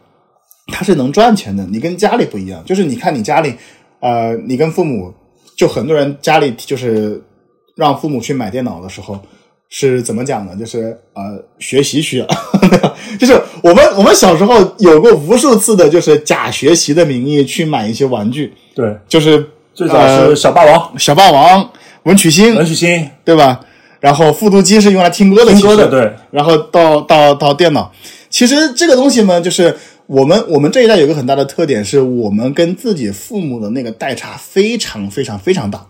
[0.69, 1.67] 它是能赚钱的。
[1.67, 3.55] 你跟家里不一样，就是你看你家里，
[4.01, 5.13] 呃，你跟父母，
[5.57, 7.23] 就很多人家里就是
[7.77, 9.21] 让父母去买电脑的时候。
[9.69, 10.55] 是怎么讲呢？
[10.57, 12.27] 就是呃，学习需要，
[13.19, 18.53] 就是我们我们小时候有过无数次的，就是假学习的名义去买一些玩具。
[18.75, 21.69] 对，就是最早是小霸王、小霸王、
[22.05, 23.61] 文曲星、文曲星，对吧？
[23.99, 26.13] 然后复读机是用来听歌的，听歌的对。
[26.31, 27.91] 然后到到到电脑，
[28.29, 29.75] 其实这个东西呢，就是
[30.07, 35.87] 我们我们这一代有个很大的特点，是我们跟自己父母的那个代差非常非常非常大。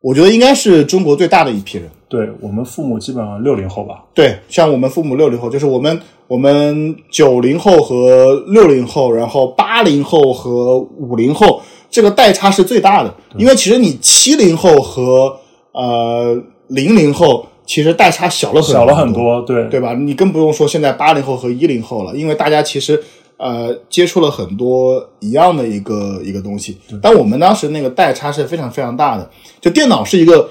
[0.00, 1.90] 我觉得应该是中国最大的一批人。
[2.10, 4.04] 对我们父母基本上六零后吧。
[4.12, 13.14] 对，像我们父母六零后，就是我们我们九零后和六零后，然后八零后和五零后，这个代差是最大的。
[13.38, 15.38] 因为其实你七零后和
[15.72, 19.94] 呃零零后，其实代差小了很小了很多，对对吧？
[19.94, 23.02] 你更不用说现在八零后和一零后了，因为大家其实。
[23.42, 29.30] 呃，接触了很多一样的一个一个东西，但我们当时那个代差是非常非常大的。
[29.62, 30.46] 就电脑是一个，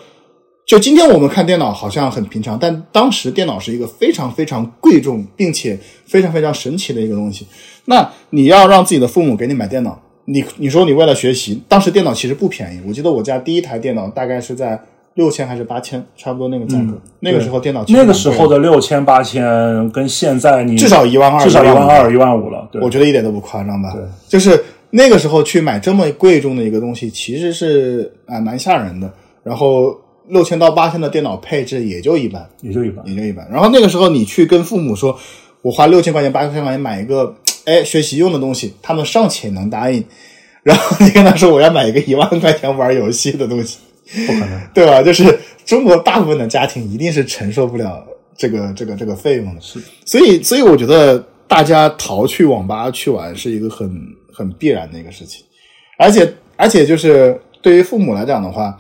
[0.70, 7.48] 就今天我们看电脑好像很平常，但当时电脑是一个非常非常贵重并且非常非常神奇的一个东西。
[7.86, 12.82] 那你要让自己的父母给你买电脑，你你说你为了学习，当时电脑其实不便宜。
[12.88, 14.80] 我记得我家第一台电脑大概是在。
[15.16, 16.98] 六千还是八千，差不多那个价格。
[17.20, 22.70] 那个时候电脑那个时候的六千八千，跟现在你至少一万二，至少一万二一万五了。
[22.82, 23.92] 我觉得一点都不夸张吧？
[23.92, 29.12] 对，就是那个时候去买这么贵重的一个东西，其实是啊蛮吓人的。
[29.44, 29.94] 然后
[30.30, 33.48] 六千到八千的电脑配置也就一般，也就一般，也就一般。
[33.52, 35.20] 然后那个时候你去跟父母说，
[35.62, 40.04] 我花六千块钱八千块钱买一个哎学习用的东西，他们尚且能答应。
[40.64, 43.80] 然后你跟他说我要买一个一万块钱玩游戏的东西。
[44.26, 45.04] 不可能，对吧？
[45.04, 48.04] 就是中国大部分的家庭一定是承受不了
[48.36, 49.62] 这个、这个、这个费用的。
[49.62, 53.88] 是，所以，所以我觉得大家逃去网吧去玩是一个很、
[54.34, 55.46] 很必然的一个事情。
[56.00, 58.76] 而且，而且就是对于父母来讲的话，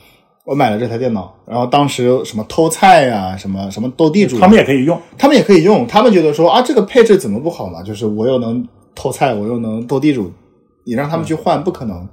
[0.49, 5.85] 我买了这台电脑，然后当时什么偷菜呀、什么什么斗地主，他们也可以用，他们也可以用。
[5.85, 7.83] 他们觉得说啊，这个配置怎么不好嘛？
[7.83, 10.31] 就是我又能偷菜，我又能斗地主，
[10.85, 12.07] 你让他们去换，不可能，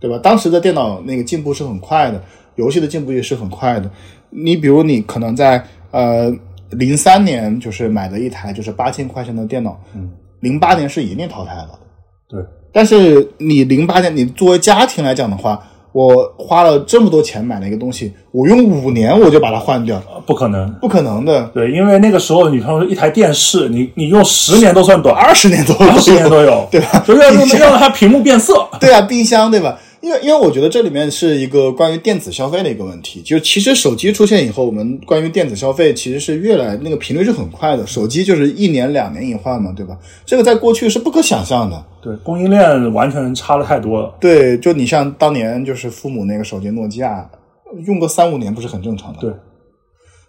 [0.00, 0.18] 对吧？
[0.18, 2.20] 当时的电脑那个进步是很快的。
[2.56, 3.88] 游戏的进步也是很快的，
[4.30, 6.34] 你比如你可能在呃
[6.70, 11.78] 零三年就是买了一台就是八千块钱的电脑，嗯，零八年是一定淘汰了，
[12.28, 12.40] 对。
[12.72, 15.62] 但是你零八年你作为家庭来讲的话，
[15.96, 21.48] 我花了这么多钱买了一个东西，我用五年我就把它换掉，不可能，不可能的。
[21.54, 27.02] 对，因为那个时候你说一台电视，你你用十年都算短，二十年都二十年都有， 对吧？
[27.06, 29.74] 就是要要让它屏幕变色，对啊，冰箱对吧？
[30.06, 33.20] 因为，因为我觉得这里面是一个关于电子消费的一个问题。
[33.22, 37.84] 就其实手机出现以后，我们关于电子消费其实是越来那个频率是很快的。
[37.84, 39.98] 手机就是一年两年一换嘛，对吧？
[40.24, 41.84] 这个在过去是不可想象的。
[42.00, 44.14] 对，供应链完全差的太多了。
[44.20, 47.28] 对，就你像当年就是父母那个手机诺基亚，
[47.84, 49.18] 用个三五年不是很正常的。
[49.18, 49.32] 对，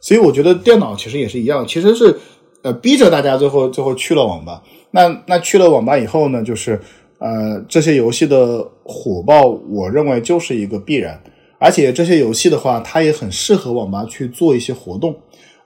[0.01, 2.17] 所以我觉得电脑其实也是一样，其实是
[2.63, 4.63] 呃逼着大家最后最后去了网吧。
[4.89, 6.81] 那那去了网吧以后呢，就是。
[7.19, 11.19] 呃，这些游戏的火爆，我认为就是一个必然。
[11.59, 15.15] 而且这些游戏的话，它也很适合网吧去做一些活动。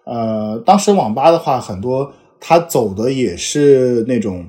[0.05, 4.45] 呃，当时网吧的话，很多它走的也是那种，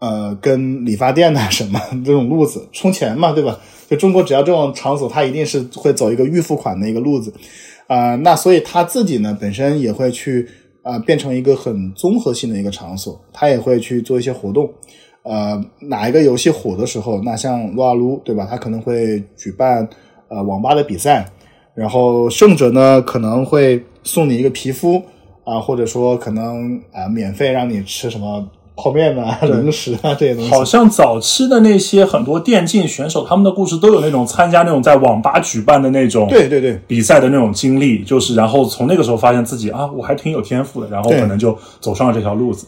[0.00, 3.60] 呃，跟理发店呐什么这种路子，充钱嘛，对吧？
[3.88, 7.32] 就中国只要这种场所，它一定是会走一个预付款的一个路子。
[7.86, 10.48] 啊，那所以他自己呢，本身也会去
[10.82, 14.72] 啊，变成一个很综合性的一个场所，他也会去做一些活动。
[15.24, 18.46] 呃，哪一个游戏火的时候，那像撸啊撸，对吧？
[18.50, 19.88] 他可能会举办
[20.28, 21.24] 呃网吧的比赛，
[21.74, 25.00] 然后胜者呢可能会送你一个皮肤
[25.44, 30.50] 啊，或者说可能啊免费让你吃什么泡面啊、零食啊这些东西。
[30.50, 42.66] 好像早期的那些很多电竞选手，他们的故事都有那种参加那种在网吧举办的那种对对对比赛的那种经历，就是然后从那个时候发现自己啊，我还挺有天赋的，然后可能就走上了这条路子。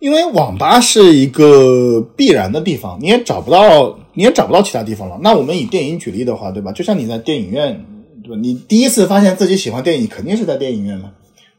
[0.00, 5.18] 因为网吧是一个必然的地方，你也找不到，你也找不到其他地方了。
[5.22, 6.72] 那我们以电影举例的话，对吧？
[6.72, 7.84] 就像你在电影院，
[8.24, 8.40] 对吧？
[8.40, 11.10] 你第一次发现自己喜欢电影，肯定是在电影院嘛，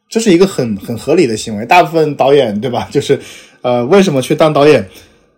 [0.10, 1.66] 这是一个很很合理的行为。
[1.68, 2.88] 大部分导演，对吧？
[2.92, 3.20] 就是，
[3.62, 4.86] 呃，为什么去当导演？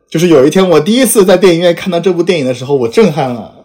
[0.09, 3.62] 就是有一天我第一次在电影院看到这部电影的时候，我震撼了。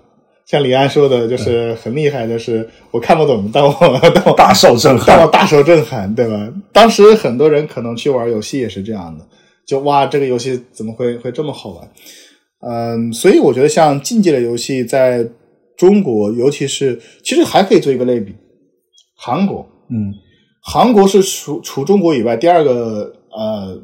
[0.48, 3.72] 像李安说的，就是很厉害，就是我看不懂，但我
[4.14, 6.50] 但我大受震撼，但我大受震撼，对吧？
[6.72, 9.26] 当时很多人可能去玩游戏也是这样的，
[9.66, 11.90] 就哇，这个游戏怎么会会这么好玩？
[12.66, 15.28] 嗯，所以我觉得像竞技类游戏在
[15.76, 18.34] 中国，尤其是其实还可以做一个类比，
[19.14, 20.14] 韩国，嗯，
[20.62, 23.78] 韩国是除除中国以外第二个呃，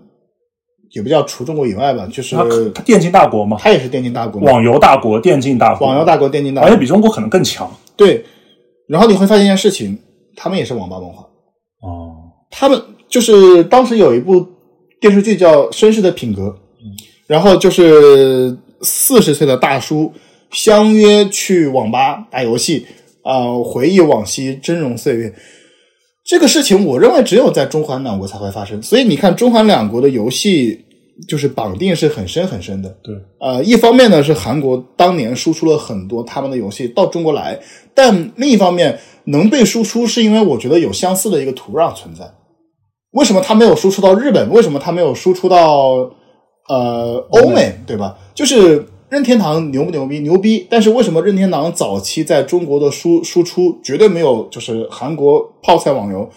[0.95, 2.37] 也不叫除中国以外吧，就是
[2.85, 7.69] 电竞大国嘛，它也是电竞大国，网游大国，电竞大国，网游大国，电竞大国，而且比中国可能更强。
[7.97, 8.25] 对，
[8.87, 9.99] 然后你会发现一件事情，
[10.37, 11.23] 他们也是网吧文化。
[11.83, 12.15] 哦，
[12.51, 14.47] 他们就是当时有一部
[15.01, 16.43] 电视剧叫《绅士的品格》，
[17.27, 20.13] 然后就是四十岁的大叔
[20.53, 22.87] 相约去网吧打游戏，
[23.23, 25.35] 啊、回忆往昔峥嵘岁月。
[26.27, 28.83] 这个事情，我认为只有在中韩两国才会发生。
[28.83, 30.84] 所以你看，中韩两国的游戏
[31.29, 32.89] 就是绑定是很深很深的。
[33.03, 37.61] 对，呃，一方面呢是韩国当年输出了很多他们的游戏到中国来，
[37.95, 42.35] 但另一方面能被输出是因为我觉得有相似的一个土壤存在。
[43.13, 44.51] 为什么它没有输出到日本？
[44.51, 46.11] 为什么它没有输出到
[46.69, 47.79] 呃欧美？
[47.87, 48.19] 对吧？
[48.35, 50.19] 就是任天堂牛不牛逼？
[50.19, 50.67] 牛逼！
[50.69, 56.29] 但是为什么任天堂早期在中国的输输出绝对没有就是韩国泡菜网游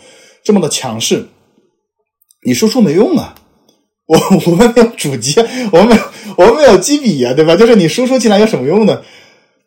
[0.44, 1.26] 这么的强势？
[2.46, 3.34] 你输出没用啊！
[4.10, 5.36] 我我们没有主机，
[5.72, 6.02] 我们没有
[6.38, 7.56] 我们没有机笔呀、对吧？
[7.56, 9.02] 就是你输出进来有什么用呢？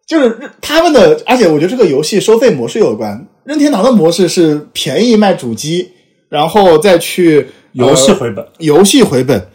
[0.07, 3.27] 就是他们的，而且我觉得这个游戏收费模式有关。
[3.45, 5.93] 任天堂的模式是便宜卖主机，
[6.29, 8.47] 然后再去游戏呃回本。
[8.59, 9.47] 游戏回本。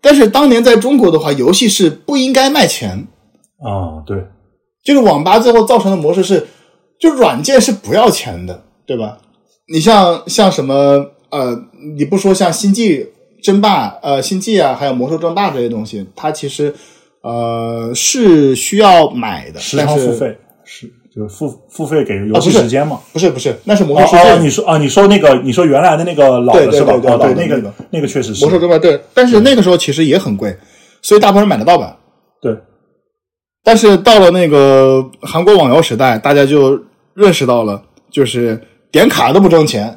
[0.00, 3.06] 但是当年在中国的话，游戏是不应该卖钱，
[3.58, 4.26] 啊，对，
[4.84, 6.46] 就是网吧最后造成的模式是，
[7.00, 9.18] 就软件是不要钱的，对吧？
[9.72, 11.58] 你像像什么呃，
[11.96, 13.08] 你不说像星际
[13.44, 16.74] 争霸、呃星际啊，还有魔兽争霸这些东西，它其实
[17.20, 22.98] 呃是需要买的，时但是长付费是就是付付费给游戏时间嘛。
[23.12, 24.30] 不是不是，那是魔哦兽世界。
[24.30, 26.94] 哦，你说啊，你说那个，你说原来的那个老的是吧？
[26.94, 30.56] 对对哦，对，那老的那个个那个确实是魔兽争霸对，但是那个时候其实也很贵，
[31.02, 31.94] 所以大部分人买的盗版。
[32.40, 32.56] 对，
[33.62, 36.80] 但是到了那个韩国网游时代，大家就
[37.12, 38.58] 认识到了，就是
[38.90, 39.94] 点卡都不挣钱，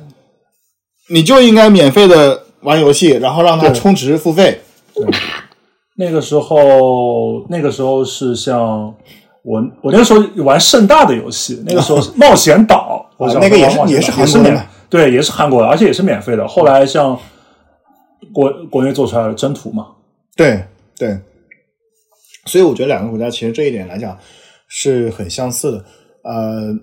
[1.10, 4.60] 你就应该免费的玩游戏，然后让他充值付费。
[5.96, 8.94] 那个时候，那个时候是像
[9.42, 16.46] 我，我那个时候玩盛大的游戏，那个时候是 冒险岛，那个也是也是韩国的对，也是韩国的，而且也是免费的。
[16.46, 17.18] 后来像
[18.34, 19.88] 国国内做出来的征途嘛，
[20.36, 20.62] 对
[20.98, 21.18] 对，
[22.46, 24.18] 所以我觉得两个国家其实这一点来讲
[24.68, 25.86] 是很相似的。
[26.24, 26.74] 呃，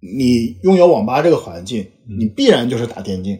[0.00, 1.84] 你拥有网吧这个环境，
[2.18, 3.36] 你必然就是打电竞。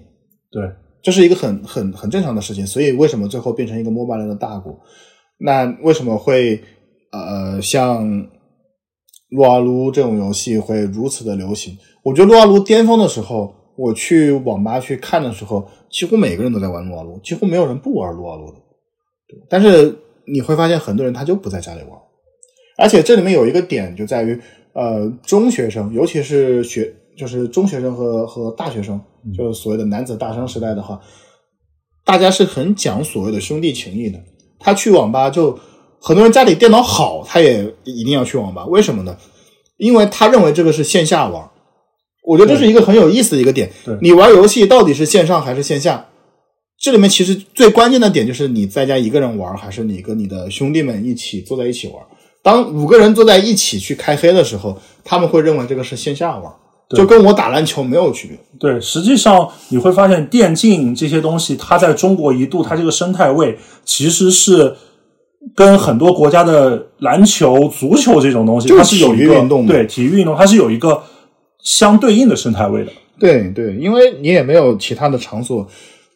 [0.51, 0.63] 对，
[1.07, 4.77] 这是一个很很很正常的事情，所以为什么最后变成一个 MOBA 类的大国？
[5.39, 6.61] 那为什么会
[7.13, 8.27] 呃像
[9.31, 11.79] 撸啊撸这种游戏会如此的流行？
[12.03, 18.59] 我觉得撸啊撸巅峰的时候，我去网吧去看的时候，几乎每个人都在玩撸啊撸，几乎没有人不玩撸啊撸的。
[19.49, 21.91] 但是你会发现，很多人他就不在家里玩，
[22.79, 24.37] 而且这里面有一个点就在于，
[24.73, 29.01] 呃，中学生，尤其是学就是中学生和和大学生，
[29.37, 31.01] 就是所谓的男子大生时代的话，
[32.05, 34.19] 大家是很讲所谓的兄弟情谊的。
[34.59, 35.59] 他去网吧就
[36.01, 39.17] 很多人家里电脑好，他也一定要去网吧，为什么呢？
[39.77, 41.51] 因为他认为这个是线下玩。
[42.25, 43.97] 我觉得这是一个很有意思的一个点对。
[44.01, 46.09] 你玩游戏到底是线上还是线下？
[46.79, 52.05] 这里面其实最关键的点就是你在家一个人玩，还是你跟你的兄弟们一起坐在一起玩。
[52.43, 58.39] 当五个人坐在一起去开黑的时候，他们会认为这个是线下玩，对就跟我打篮球没有区别。
[58.59, 64.75] 对，实际上你会发现电竞这些东西，它在中国一度它这个生态位其实是
[65.55, 69.35] 跟很多国家的篮球、足球这种东西，它是有一个
[69.67, 71.03] 对体育运动，它是有一个
[71.63, 72.93] 相对应的生态位的。
[73.19, 75.67] 对对，因为你也没有其他的场所，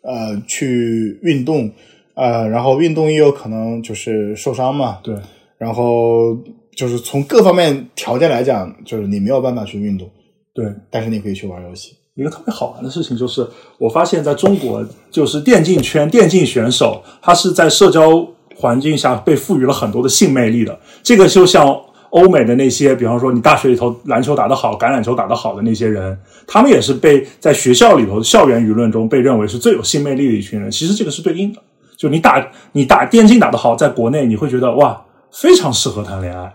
[0.02, 1.70] 呃，去运动，
[2.14, 5.14] 呃，然后运动也有可能就是受伤嘛，对，
[5.58, 6.36] 然后
[6.74, 10.08] 就是从各方面条件来讲，就是你没有办法去运动，
[10.52, 11.96] 对，但是你可以去玩游戏。
[12.14, 13.46] 一个特别好玩的事情就是，
[13.78, 20.78] 我发现在中国，就是电竞圈电竞选手，他是在社交环境下被赋予了很多的性魅力的。
[21.02, 21.80] 这个就像
[22.10, 30.70] 欧美的那些，比方说你大学里头篮球打得好、橄榄球打得好的那些人，他们也是被在学校里头校园舆论中被认为是最有性魅力的一群人。
[30.70, 31.62] 其实这个是对应的，
[31.96, 36.52] 就你打你打电竞打得好，在国内你会觉得哇，非常适合谈恋爱。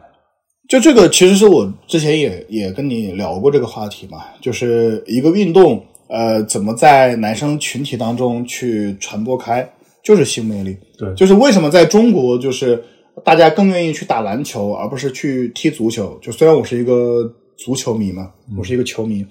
[0.68, 9.70] 就这个，其实是我之前也也跟你聊过这个话题嘛，就是一个运动，呃，怎么在男生群体当中去传播开，
[10.04, 10.76] 就是性魅力。
[10.98, 12.84] 对就是为什么在中国，就是
[13.24, 16.18] 大家更愿意去打篮球，而不是去踢足球。
[16.22, 19.26] 就虽然我是一个足球迷嘛，我是一个球迷，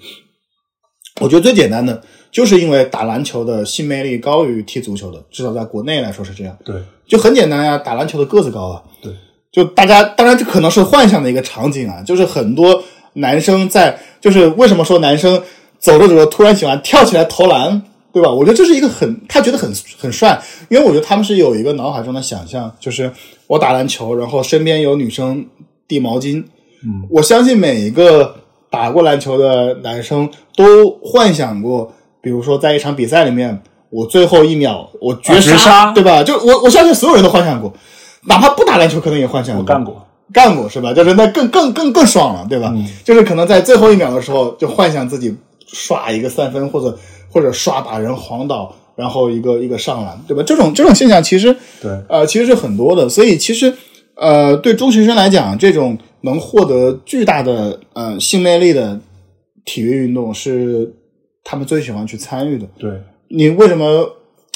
[1.20, 6.56] 我觉得最简单的，就是因为打篮球的性魅力高于踢足球的，至少在国内来说是这样。
[6.64, 6.76] 对
[7.08, 8.82] 就很简单呀，打篮球的个子高啊。
[9.02, 9.12] 对，
[9.54, 12.82] 就大家当然这可能是幻想的一个场景啊，就是很多
[13.12, 15.40] 男生在，就是为什么说男生
[15.78, 17.80] 走着走着突然喜欢跳起来投篮，
[18.12, 18.28] 对吧？
[18.28, 23.08] 我觉得这是一个很他觉得很很帅，因为我觉得他们是有一个脑海中的想象，就是
[23.46, 25.46] 我打篮球，然后身边有女生
[25.86, 26.42] 递毛巾。
[26.82, 28.34] 嗯，我相信每一个
[28.68, 36.24] 打过篮球的男生都幻想过，比如说在一场比赛里面，我最后一秒我绝啊绝杀对吧？
[36.24, 37.72] 就我我相信所有人都幻想过，
[38.26, 39.62] 哪怕不打篮球，可能也幻想过。
[39.62, 40.92] 我干过，干过是吧？
[40.92, 42.74] 就是那更更更更爽了，对吧？
[43.04, 45.34] 就是可能在最后一秒的时候，就幻想自己
[45.66, 46.98] 刷一个三分，或者
[47.30, 50.42] 或者刷把人晃倒，然后一个一个上篮，对吧？
[50.46, 53.74] 这种这种现象其实对呃其实是很多的，所以其实
[54.16, 58.98] 呃对中学生来讲，这种能获得巨大的呃性魅力的
[59.64, 60.94] 体育运动是
[61.42, 62.66] 他们最喜欢去参与的。
[62.78, 62.90] 对，
[63.28, 64.08] 你为什么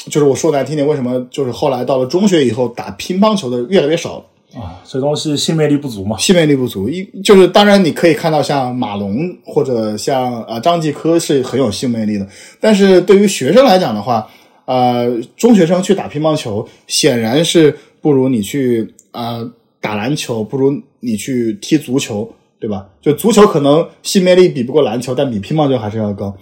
[0.09, 4.25] 就是我说难听点，为什么就是后来到了中学以后打乒乓球的越来越少了？
[4.59, 6.17] 啊，这东西性魅力不足嘛。
[6.17, 12.27] 性魅力不足，一就是当然你可以看到像马龙或者像啊张继科是很有性魅力的，
[12.59, 14.27] 但是对于学生来讲的话，
[14.65, 19.47] 呃，中学生去打乒乓球显然是不如你去呃
[19.79, 22.27] 打篮球，不如你去踢足球，
[22.59, 22.87] 对吧？
[23.01, 26.35] 就足球可能性魅力比不过篮球，但比乒乓球还是要高。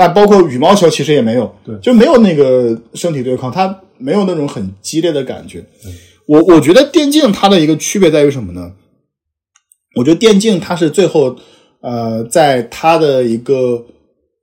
[0.00, 5.62] 那包括羽毛球其实也没有，对就没有那个身体对抗，它没有那种很激烈的感觉。
[6.26, 8.72] 我我觉得电竞它的一个区别在于什么呢？
[9.96, 11.36] 我觉得电竞它是最后
[11.82, 13.84] 呃，在它的一个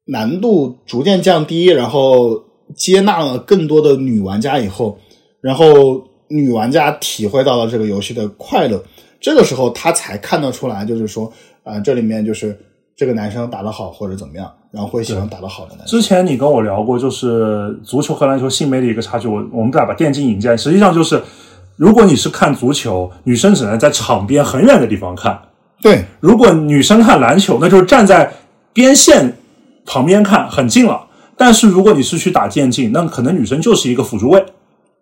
[0.06, 2.44] 难度逐渐降低，然后
[2.76, 5.00] 接纳了更多的女玩家以后，
[5.42, 8.84] 然后女玩家体会到了这个游戏的快乐，
[9.20, 11.26] 这个时候她才看得出来，就是说
[11.64, 12.56] 啊、呃这里面就是
[12.96, 16.00] 这个男生打得好或者怎么样，然后会喜欢打得好的男生。
[16.00, 19.28] 之前你跟我聊过，就是足球和篮球性魅力一个差距。
[19.28, 21.20] 我我们再把电竞引进来，实际上就是，
[21.78, 25.34] 如果你是看足球，女生只能在场边很远的地方看；
[25.82, 28.32] 对如果女生看篮球，那就是站在
[28.72, 29.36] 边线
[29.84, 31.08] 旁边看，很近了。
[31.36, 34.46] 但是如果你是去打电竞，那可能女生就是一个辅助位，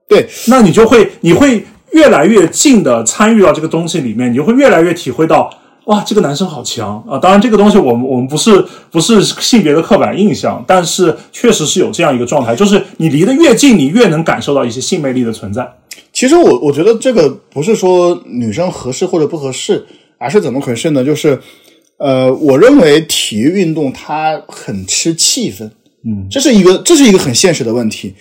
[0.07, 5.49] 对，那你就会你会越来越近的参与到这个东西里面，你就会越来越体会到。
[5.85, 7.17] 哇，这个男生好强啊！
[7.19, 15.67] 当然，这个东西我们我们不是不是性别的刻板印象，但是确实是有这样一个状态，就是你离得越近，你越能感受到一些性魅力的存在。
[16.11, 19.85] 其实我我觉得这个不是说女生合适或者不合适，
[20.17, 21.03] 而是怎么回事呢？
[21.05, 21.39] 就是
[21.97, 25.69] 呃，我认为体育运动它很吃气氛，
[26.03, 28.13] 嗯，这是一个这是一个很现实的问题，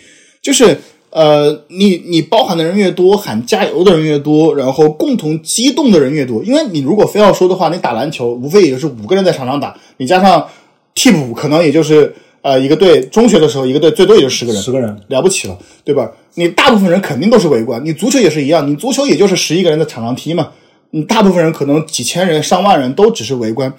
[0.43, 0.79] 就是
[1.15, 10.45] 呃，你你包含的人越多，喊加油的人越多，然后共同激动的人越多，因为你如果非要说的话，你打篮球无非也就是五个人在场上打，你加上
[10.93, 12.13] 替补，可能也就是
[12.43, 16.11] 呃一个队，中学的时候一个队最多也就十个人，十个人，了不起了，对吧？
[16.35, 20.51] 你大部分人肯定都是围观，你足球也是一样，你足球也就是十一个人在场上踢嘛，
[20.91, 23.73] 你大部分人可能几千人、上万人都只是围观，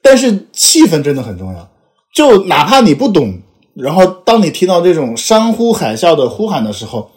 [0.00, 1.68] 但是气氛真的很重要。
[2.14, 3.34] 就哪怕你不懂，
[3.82, 7.10] 然后当你听到这种山呼海啸的呼喊的时候，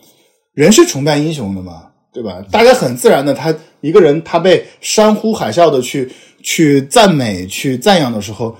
[0.53, 2.43] 人是崇拜英雄的嘛，对吧？
[2.51, 6.11] 大家很自然的，他一个人他被山呼海啸的去
[6.43, 8.55] 去赞美、去赞扬的时候，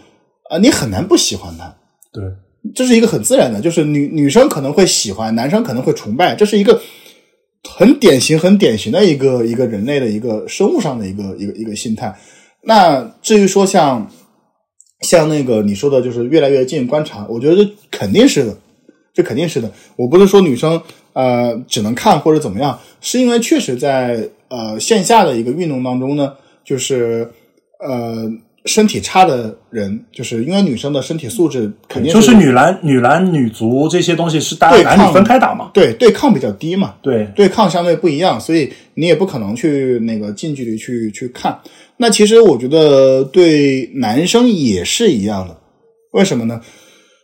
[0.50, 1.76] 啊、你很难不喜欢他。
[2.12, 2.24] 对，
[2.74, 6.82] 这是一个很自然的，就是女女生可能会喜欢，男生可能会崇拜，这是一个
[7.70, 12.18] 很典型、很典型的一个一个人类的一个生物上的一个一个一个心态。
[12.64, 14.10] 那至于说像
[15.02, 18.58] 像那个你说的，就是越来越近观察，我觉得这肯定是的，
[19.14, 19.72] 这肯定是的。
[19.96, 20.82] 我不是说女生
[21.14, 26.34] 呃只能看或者怎么样，是因为确实在呃线下的一个运动当中呢，
[26.64, 27.32] 就是
[27.80, 28.32] 呃
[28.66, 35.72] 身体差的人，就是因为女生的身体素质肯定就是女篮、女篮、女足这些东西是大家对抗男女分开打嘛。
[35.74, 41.60] 对对抗比较低嘛，对，对抗相对不一样，所以你也不可能去那个近距离去去看。
[41.98, 45.58] 那其实我觉得对男生也是一样的，
[46.14, 46.62] 为什么呢？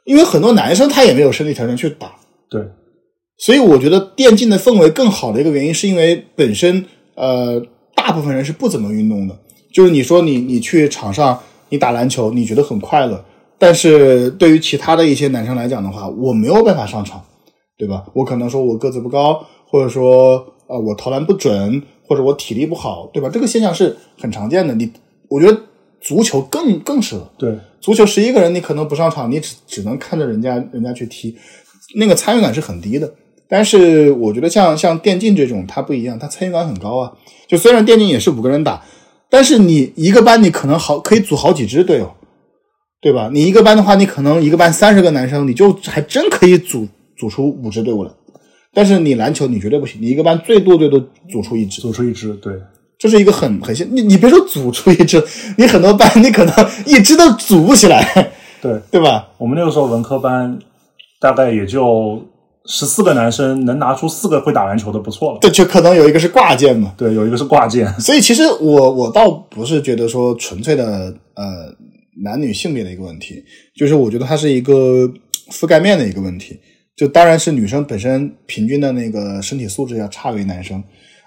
[0.06, 2.14] 因为很多男生他也没有身体条件去打，
[2.50, 2.62] 对，
[3.38, 6.86] 所以我觉得电竞的氛围更好的一个原因，是因为本身
[7.16, 7.62] 呃
[7.94, 9.38] 大部分人是不怎么运动的，
[9.78, 13.24] 就是你说你你去场上你打篮球，你觉得很快乐，
[13.60, 17.24] 但是对于其他的一些男生来讲的话，我没有办法上场，
[17.78, 18.04] 对吧？
[18.14, 23.30] 我可能说我个子不高，或者说呃我投篮不准，或者我体力不好，对吧？
[23.32, 24.74] 这个现象是很常见的。
[24.74, 24.92] 你
[25.30, 25.56] 我觉得
[26.02, 27.32] 足球更更是了。
[27.38, 31.38] 对，足球十一个人，你可能不上场，你只只能看着人家人家去踢，
[31.98, 33.14] 那个参与感是很低的。
[33.48, 37.14] 但是我觉得像像电竞这种，它不一样，它参与感很高啊。
[37.48, 38.84] 就虽然电竞也是五个人打，
[39.30, 42.16] 但是你一个班你可能好可以组好几支队友，
[43.02, 43.30] 对吧？
[43.34, 48.12] 你一个班的话，你可能一个班三十个男生，你就还真可以组组出五支队伍来。
[48.74, 51.00] 但是你篮球你绝对不行，你一个班最多最多
[51.30, 51.82] 组出一支。
[51.82, 52.54] 组出一支，对，
[53.00, 55.24] 这是一个很很现，你你别说组出一支，
[55.58, 56.54] 你很多班你可能
[56.86, 59.30] 一支都组不起来，对，对吧？
[59.38, 60.60] 我们那个时候文科班
[61.20, 62.24] 大概也就
[62.68, 65.40] 十四个男生，能拿出四个会打篮球的不错了。
[65.40, 66.94] 对就可能有一个是挂件嘛。
[66.98, 67.88] 对，有一个是挂件。
[68.00, 71.74] 所以其实我我倒不是觉得说纯粹的呃
[72.24, 73.44] 男女性别的一个问题，
[73.74, 75.10] 就是我觉得它是一个
[75.50, 76.60] 覆盖面的一个问题。
[76.96, 80.84] 就当然是女生本身平均的那个身体素质要差于男生，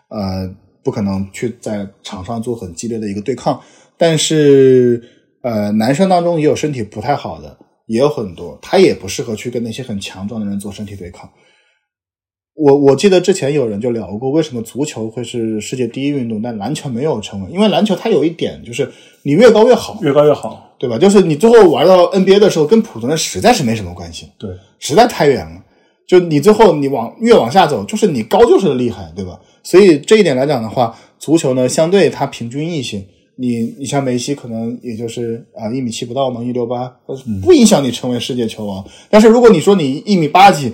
[0.09, 0.51] 呃，
[0.83, 3.61] 不可能去在场上做很激烈的一个对抗。
[3.97, 5.01] 但是
[5.43, 7.57] 呃，男生当中也有身体不太好的，
[7.91, 11.29] 也有很多，他也不适合去跟那些很强壮的人做身体对抗。
[12.55, 17.51] 我我记得之前有人就聊过，为什么足球会是世界第一运动，但篮球没有成为？
[17.51, 18.89] 因为篮球它有一点就是
[19.25, 20.97] 你越高越好，越高越好，对吧？
[20.97, 25.65] 就是你最后玩到 NBA 的时候，跟普通人实在是没什么关系，对，实在太远了。
[26.07, 29.41] 就你最后你往越往下走，就是你高就是厉害，对吧？
[29.65, 33.05] 所以这一点来讲的话，足球呢相对它平均一些。
[33.41, 36.95] 你你像梅西可能也就是啊一米七不到嘛，一六八，
[37.43, 38.85] 不影响你成为世界球王。
[39.09, 40.71] 但是如果你说你一米八几，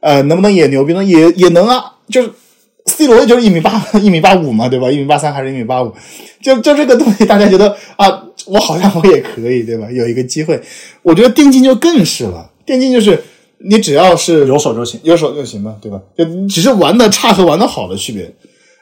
[0.00, 1.04] 呃，能不能也牛逼呢？
[1.04, 2.30] 也也能啊，就是
[2.86, 4.90] C 罗也就是一米八一米八五嘛，对吧？
[4.90, 5.92] 一米八三还是一米八五？
[6.40, 9.90] 就就这个东西，大家觉得啊，我好像我也可以，对吧？
[9.90, 10.58] 有一个机会，
[11.02, 12.50] 我觉得电竞就更是了。
[12.64, 13.22] 电竞就是
[13.58, 16.00] 你只要是有手就行，有手就行嘛，对吧？
[16.16, 18.32] 就只是玩的差和玩的好的区别。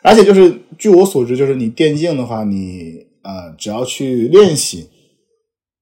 [0.02, 4.88] 而且就是据我所知，就是你电竞的话，你呃只要去练习，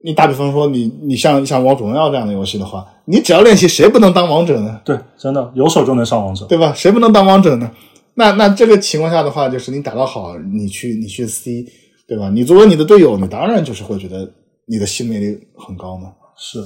[0.02, 4.80] 你打比方说你你像像王者荣耀这样的游戏的话，你只要练习，谁不能当王者呢？
[4.84, 6.72] 对，真的有手就能上王者，对吧？
[6.74, 7.70] 谁不能当王者呢？
[8.14, 11.66] 那那这个情况下的话，就是你打得好，你去你去 C，
[12.06, 12.30] 对吧？
[12.30, 14.32] 你作为你的队友，你当然就是会觉得
[14.66, 16.12] 你的吸引力很高嘛。
[16.36, 16.58] 是，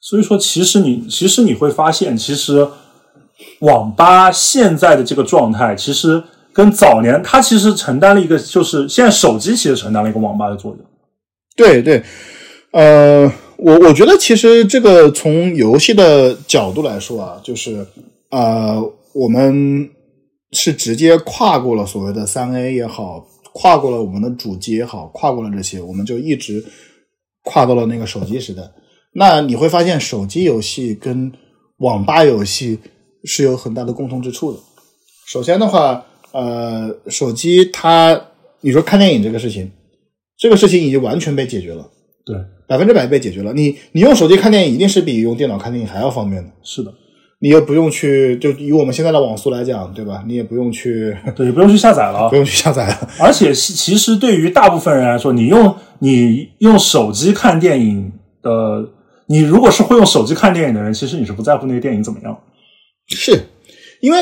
[0.00, 2.68] 所以说其实你其实你会发现，其实
[3.60, 6.22] 网吧现在的这个状态，其实
[6.56, 10.80] 跟早年它其实承担了一个，就是现在手机其实承担了一个网吧的作用。
[11.54, 12.02] 对对，
[12.72, 17.86] 呃，我我觉得其实这个从游戏的角度来说啊，就是
[18.30, 18.82] 呃，
[19.12, 19.90] 我们
[20.52, 26.64] 是直接跨过了所谓的三 A 也好，跨过了我们的主机也好，跨过了这些，我们就一直
[27.42, 28.62] 跨到了那个手机时代。
[29.12, 31.30] 那你会发现，手机游戏跟
[31.78, 32.78] 网吧游戏
[33.24, 34.58] 是有很大的共同之处的。
[35.26, 36.04] 首先的话，
[36.36, 38.20] 呃，手机它
[38.60, 39.70] 你说看电影这个事情。
[40.38, 41.88] 这个事情已经完全被解决了，
[42.26, 42.36] 对，
[42.68, 43.54] 百分之百被解决了。
[43.54, 46.50] 你你用手机看电影，一定是比用电脑看电影还要方便的。
[46.62, 46.92] 是的，
[47.40, 50.22] 你也不用去，就以我们现在的网速来讲，对吧？
[50.26, 53.08] 你也不用去， 对，不用去下载了，不用去下载了。
[53.18, 58.12] 而且其其实对于大部分人来说，你用你用手机看电影
[58.42, 58.90] 的，
[59.28, 62.38] 你如果是会用手机看电影的人，其实你是不在乎那个电影怎么样。
[63.08, 63.40] 是
[64.02, 64.18] 因为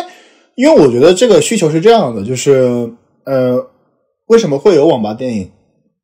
[0.56, 2.90] 因为我觉得这个需求是这样的，就是
[3.24, 3.70] 呃，
[4.26, 5.50] 为什么会有网吧电影？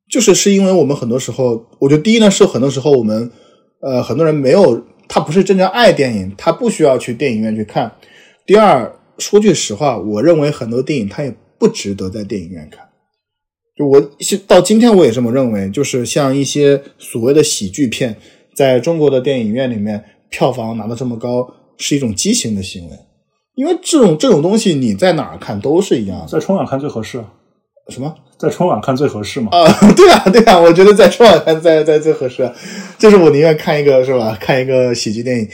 [0.09, 3.31] 就是是因为我们很多时候，我觉得第一呢是很多时候我们
[3.79, 7.91] 呃很多人没有他不是真正爱电影，他不需要去电影院去看。
[8.45, 12.89] 第二，说句实话，我认为很多电影它也不值得在电影院看。
[13.77, 14.01] 就我
[14.47, 18.17] 到今天我也这么认为，就是像一些所谓的喜剧片，
[18.53, 22.97] 在中国的电影院里面票房拿的这么高，是一种畸形的行为。
[23.61, 27.23] 因为这种这种东西你在哪儿看都是一样的，在春晚看最合适。
[27.89, 28.11] 什么？
[28.35, 29.49] 在春晚看最合适吗？
[29.51, 32.51] 啊，对啊，对啊，我觉得在春晚看在在最合适，
[32.97, 34.35] 就是我宁愿看一个是吧？
[34.41, 35.47] 看一个喜剧电影，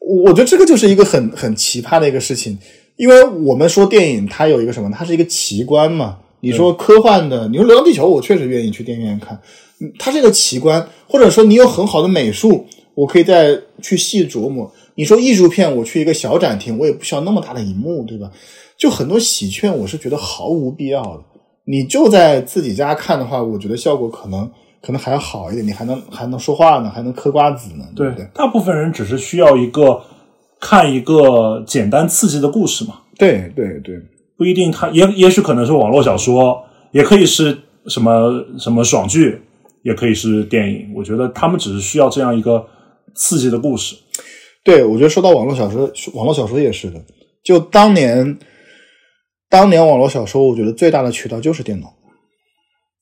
[0.00, 2.58] 我觉得这个就是一个很很奇葩的一个事情，
[2.96, 4.90] 因为我们说电影它有一个什么？
[4.92, 6.18] 它是一个奇观嘛。
[6.40, 9.40] 你说科幻的，你说《流浪地球》，我确实愿意去电影院看，
[9.98, 14.70] 它是一个奇观，或者说你有很好的美术，我可以再去细琢磨。
[14.96, 18.30] 你说艺术片，我去一个小展厅，我也不需要那么大的荧幕，对吧？
[18.78, 21.22] 就很多喜剧片，我是觉得毫无必要的。
[21.64, 28.26] 你就在自己家看的话，我觉得效果可能可能还要好一点，你还能还能说话呢，还能嗑瓜子呢，对不对？
[28.34, 30.00] 大部分人只是需要一个
[30.60, 33.00] 看一个简单刺激的故事嘛。
[33.18, 34.00] 对对对，
[34.36, 39.42] 不一定，看也也许可能是网络小说，也可以是什么什么爽剧，
[39.82, 40.92] 也可以是电影。
[40.94, 42.64] 我觉得他们只是需要这样一个
[43.14, 43.96] 刺激的故事。
[44.66, 47.00] 对，我觉得说到网络小说，网络小说也是的，
[47.42, 48.36] 就当年。
[49.48, 51.94] 当年网络小说，我觉得最大的渠道就是电脑，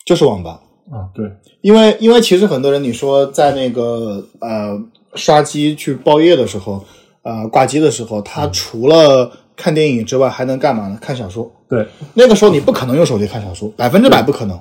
[0.05, 0.61] 就是网吧
[0.93, 1.09] 啊。
[1.15, 1.25] 对，
[1.63, 4.79] 因为因为其实很多人你说在那个呃
[5.15, 6.85] 刷机去包夜的时候，
[7.23, 10.99] 呃挂机的时候，他除了看电影之外还能干嘛呢？
[11.01, 11.51] 看小说。
[11.67, 14.61] 对，那个时候你不可能用手机看小说，百分之百不可能。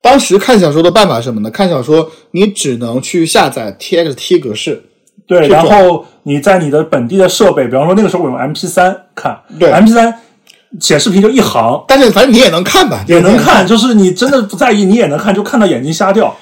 [0.00, 1.50] 当时看小说的办法是什么呢？
[1.50, 4.82] 看小说你只能去下载 TXT 格式，
[5.28, 10.12] 对，然后你在你的本地的设备，比方说那个时候我用 MP 三看，对，MP 三。
[10.78, 16.36] 显示屏就一行，但是反正你也能看吧，也能看，就是你真的不在意，你也能看，就看到眼睛瞎掉。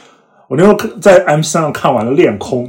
[0.49, 2.69] 我那时候在 MP 三上看完了《恋空》，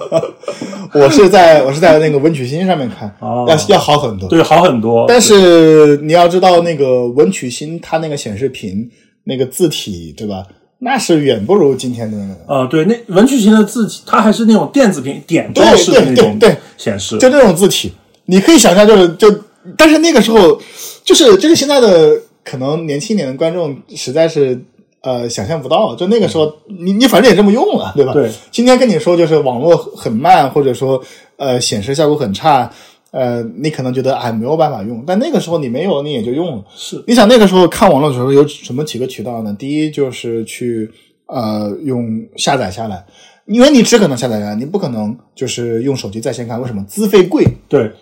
[0.98, 4.26] 我是在我是在那个文曲星上面看，哦要要好很多。
[4.30, 5.04] 对，好很多。
[5.06, 8.88] 但是你要知道，那个文曲星它那个显示屏
[9.24, 10.42] 那个字体，对吧？
[10.78, 12.36] 那是远不如今天的那个。
[12.46, 17.92] 呃，对，那文曲星的字体，它还是那种电子屏点状式的那种对对对显示，就那种字体，
[18.26, 19.34] 你可以想象，就是就，
[19.76, 20.60] 但是那个时候，
[21.02, 24.60] 就是这个现在的可能年轻一点的观众实在是
[25.00, 28.12] 呃想象不到，就那个时候你你反正也这么用了，对吧？
[28.12, 28.30] 对。
[28.50, 31.02] 今天跟你说就是网络很慢，或者说
[31.36, 32.70] 呃显示效果很差，
[33.18, 36.64] 呃，你可能觉得哎没有办法用，但那个时候你没有，你也就用了。
[36.76, 39.56] 是你想那个时候看网络的时候有什么几个渠道呢？
[39.58, 40.90] 第一就是去
[41.26, 42.04] 呃用
[42.36, 43.06] 下载下来。
[43.46, 46.60] 因为你只可能下载下来，你不可能就是用手机在线看。
[46.60, 46.84] 为什么？
[46.88, 47.46] 资费贵。
[47.68, 47.92] 对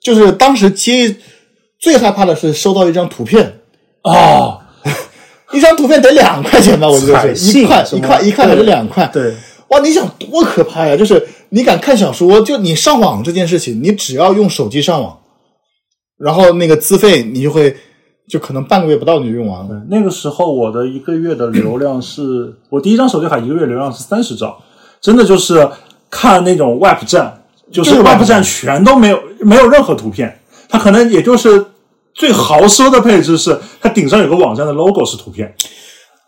[0.00, 1.16] 就是当时接
[1.78, 3.58] 最害怕的是收到一张图片，
[4.04, 4.60] 哦，
[5.52, 9.10] 一张图片得两块钱吧，我觉得是一块一块一块还是两块？
[9.12, 9.34] 对，
[9.70, 10.96] 哇，你想多可怕呀！
[10.96, 11.20] 就是
[11.54, 15.18] 你敢看小说，就你上网这件事情，你只要用手机上网，
[16.18, 17.76] 然后那个资费你就会
[18.26, 19.82] 就可能半个月不到你就用完了。
[19.90, 24.58] 那个时候我的一个月的流量是，我第一张手机卡一个月流量是三十兆，
[25.00, 25.68] 真的就是
[26.08, 30.40] 看那种 Web 站，就是 Web 站全都没有没有任何图片，
[30.70, 31.66] 它可能也就是
[32.14, 35.54] 最豪奢的配置是它顶上有个网站的 logo 是图片，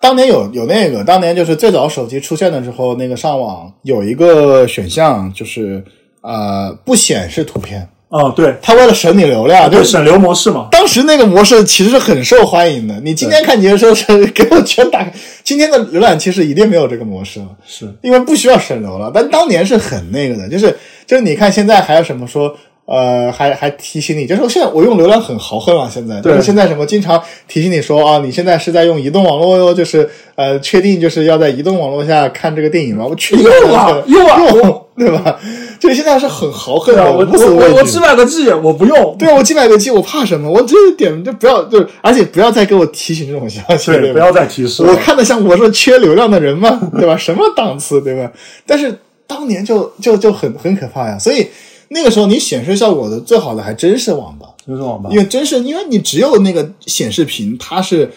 [0.04, 5.82] 当年有有那个，当年就是最早手机出现的时候，那个上网有一个选项就是
[6.20, 13.00] 呃不显示图片，哦，对，他为了省你流量，就就是省流模式嘛，当时那个模式其实是很受欢迎的。
[13.00, 15.10] 你今天看你就说是给我全打开，
[15.42, 19.10] 今天的浏览器是一定没有这个模式了，是因为不需要省流了。
[19.14, 20.76] 但当年是很那个的，就是
[21.06, 22.54] 就是你看现在还有什么说。
[22.86, 33.06] 呃，还还提醒你，就是我现在我用流量很豪横啊，现在对就是现在什么经常提醒你说啊，你现在是在用移动网络哟，就是呃，确定就是要在移动网络下看这个电影吗？
[33.08, 35.40] 我去用啊用啊 用，对吧？
[35.80, 40.50] 就是现在是很豪横的，啊，我我我我几百个 G 我不用，对啊，我几百个 G 我怕什么？
[40.50, 46.80] 我这一点就不要，就是而且不要再给我提醒这种消息，对，对不要再提示了，我看的像我是缺流量的人吗？
[46.98, 47.16] 对吧？
[47.16, 48.30] 什么档次，对吧？
[48.66, 51.46] 但是当年就就就很很可怕呀，所以
[51.88, 55.10] 那个时候你显示效果的最好的还真是网吧，就是网吧。
[55.12, 58.10] 因，为真是因为你只有那个显示屏它是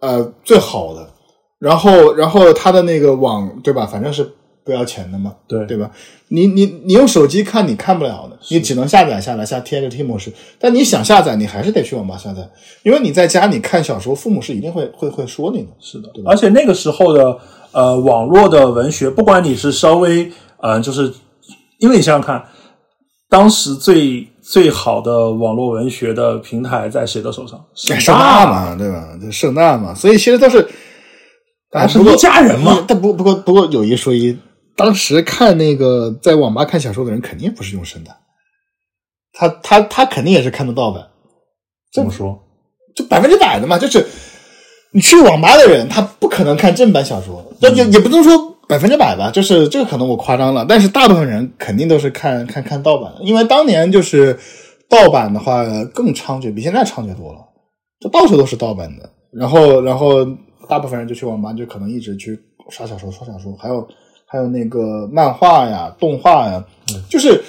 [0.00, 1.08] 呃最好的，
[1.58, 3.86] 然后然后它的那个网对吧？
[3.86, 4.28] 反正是
[4.64, 5.64] 不要钱的嘛，对。
[5.66, 5.90] 对吧？
[6.28, 12.42] 你你你用手机看你看不了的，你只能下载下来下 T H T 模式，但你想下载你还是得去网吧下载，
[12.82, 15.68] 因为你在家里看小说，父母是一定会会会说你的。
[15.78, 17.38] 是的，对而且那个时候的
[17.70, 20.28] 呃网络的文学，不管你是稍微
[20.60, 21.12] 呃，就是
[21.78, 22.44] 因为你想想看，
[23.28, 27.64] 当时最最好的网络文学的平台在谁的手上？
[27.74, 29.18] 盛大嘛，对吧？
[29.20, 30.66] 就盛大嘛，所以其实都是，
[31.72, 32.84] 还是不过一家人嘛。
[32.86, 34.38] 但不不过不过有一说一，
[34.76, 38.16] 当时看那个在网吧看小说的人肯定不是用盛大，
[39.32, 41.10] 他他他肯定也是看得到的，
[41.92, 42.38] 怎么说？
[42.94, 44.06] 就百分之百的嘛，就是
[44.92, 54.36] 你去网吧的人，他不可能看正版小说，也也也不能说百分之百吧，就是这个可能我夸张了，但是大部分人肯定都是看看看盗版的，因为当年就是
[54.88, 55.64] 盗版的话
[55.94, 57.38] 更猖獗，比现在猖獗多了，
[58.00, 60.26] 就到处都是盗版的，然后然后
[60.68, 62.36] 大部分人就去网吧，就可能一直去
[62.68, 63.86] 刷小说、刷小说，还有
[64.26, 66.64] 还有那个漫画呀、动画呀，
[67.08, 67.40] 就是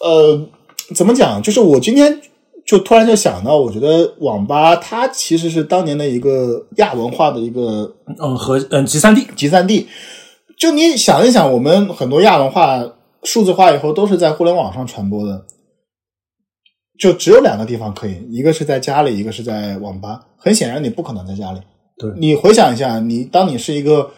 [0.00, 0.48] 呃，
[0.94, 1.42] 怎么讲？
[1.42, 2.20] 就是我今天
[2.66, 9.86] 就突然就想到，我觉得网吧它其实是当年的一个亚文化的一个嗯，和嗯集散地，集散地。
[10.64, 12.82] 就你想一想，我们很多亚文化
[13.22, 15.44] 数字化以后都是在互联网上传播的，
[16.98, 20.22] 就只有两个地方可以，一个是在家里，一个是在网吧。
[20.38, 21.60] 很显然，你不可能在家里。
[21.98, 24.10] 对你回想一下，你当你是一个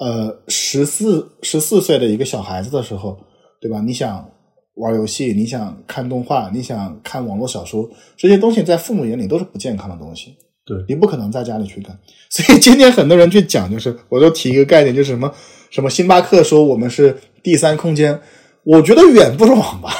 [0.00, 3.16] 呃十四十四岁的一个小孩子的时候，
[3.60, 3.80] 对吧？
[3.80, 4.28] 你想
[4.74, 10.34] 玩游戏，你想看动画，你想看网络小说，这些东西在父母眼里都是不健康的东西。
[10.66, 11.96] 对你不可能在家里去干。
[12.28, 15.32] 所以今天很多人去讲，就是我都提一个概念，就是什么
[15.70, 18.20] 什么星巴克说我们是第三空间，
[18.64, 19.90] 我觉得远不如网吧。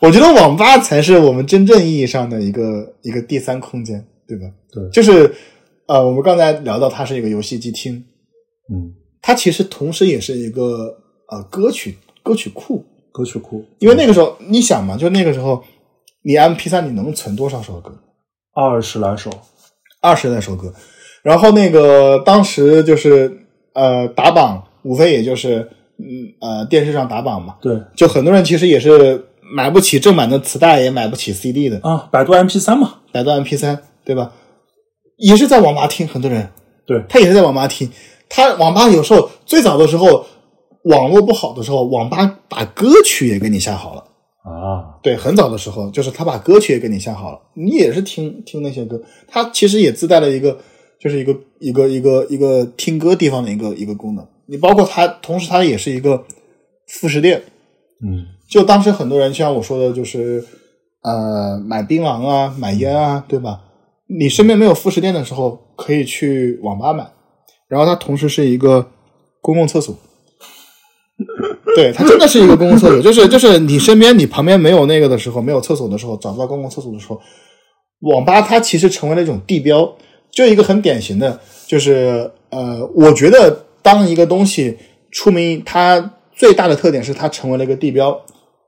[0.00, 4.44] 我觉得网吧才是我们真正意义上的一个一个第三空间，对吧？
[4.70, 5.34] 对就是
[5.86, 7.94] 呃，我们刚才聊到它是一个游戏机厅，
[8.72, 8.92] 嗯，
[9.22, 10.94] 它其实同时也是一个
[11.30, 15.64] 呃歌曲歌曲库，歌曲库，因为那个时候你想嘛，就那个时候
[16.22, 17.98] 你 M P 三你能存多少首歌？
[18.54, 19.30] 二十来首，
[20.02, 20.74] 二十来首歌，
[21.22, 25.68] 然后那个当时就是呃打榜，无非也就是
[25.98, 26.04] 嗯
[26.40, 34.32] 呃电视上打榜嘛，对，就很多人其实也是买不起正版的磁带，也买不起 CD 的，啊，百度 MP 三嘛，百度 MP 三，对吧？
[35.16, 36.48] 也是在网吧听，很多人
[36.86, 37.90] 对，他也是在网吧听。
[38.28, 40.26] 他网吧有时候最早的时候，
[40.84, 44.04] 网络不好的时候，网吧把歌曲也给你下好了。
[44.42, 49.00] 啊，对，很早的时候，就是他把歌曲也给你下好了，你也是听听那些歌。
[49.26, 50.58] 他其实也自带了一个，
[51.00, 54.26] 就是一个一个一个一个听歌地方的一个一个功能。
[54.48, 56.24] 你包括它，同时它也是一个
[56.86, 57.42] 副食店。
[58.02, 60.44] 嗯，就当时很多人像我说的，就是
[61.02, 63.60] 呃买槟榔啊，买烟啊，对吧？
[64.08, 67.06] 你身边没有副食店的时候，可以去网吧买。
[67.68, 68.90] 然后它同时是一个
[69.40, 69.96] 公共厕所。
[71.74, 77.20] 对，它真的是一个公共厕所，就是就是你身边你旁边没有那个的时候，没有厕所的时候，找不到公共厕所的时候，
[78.02, 79.96] 网吧它其实成为了一种地标，
[80.30, 84.76] 就一个很典型的，就是呃，我觉得当一个东西
[85.12, 88.20] 出名，它最大的特点是它成为了一个地标，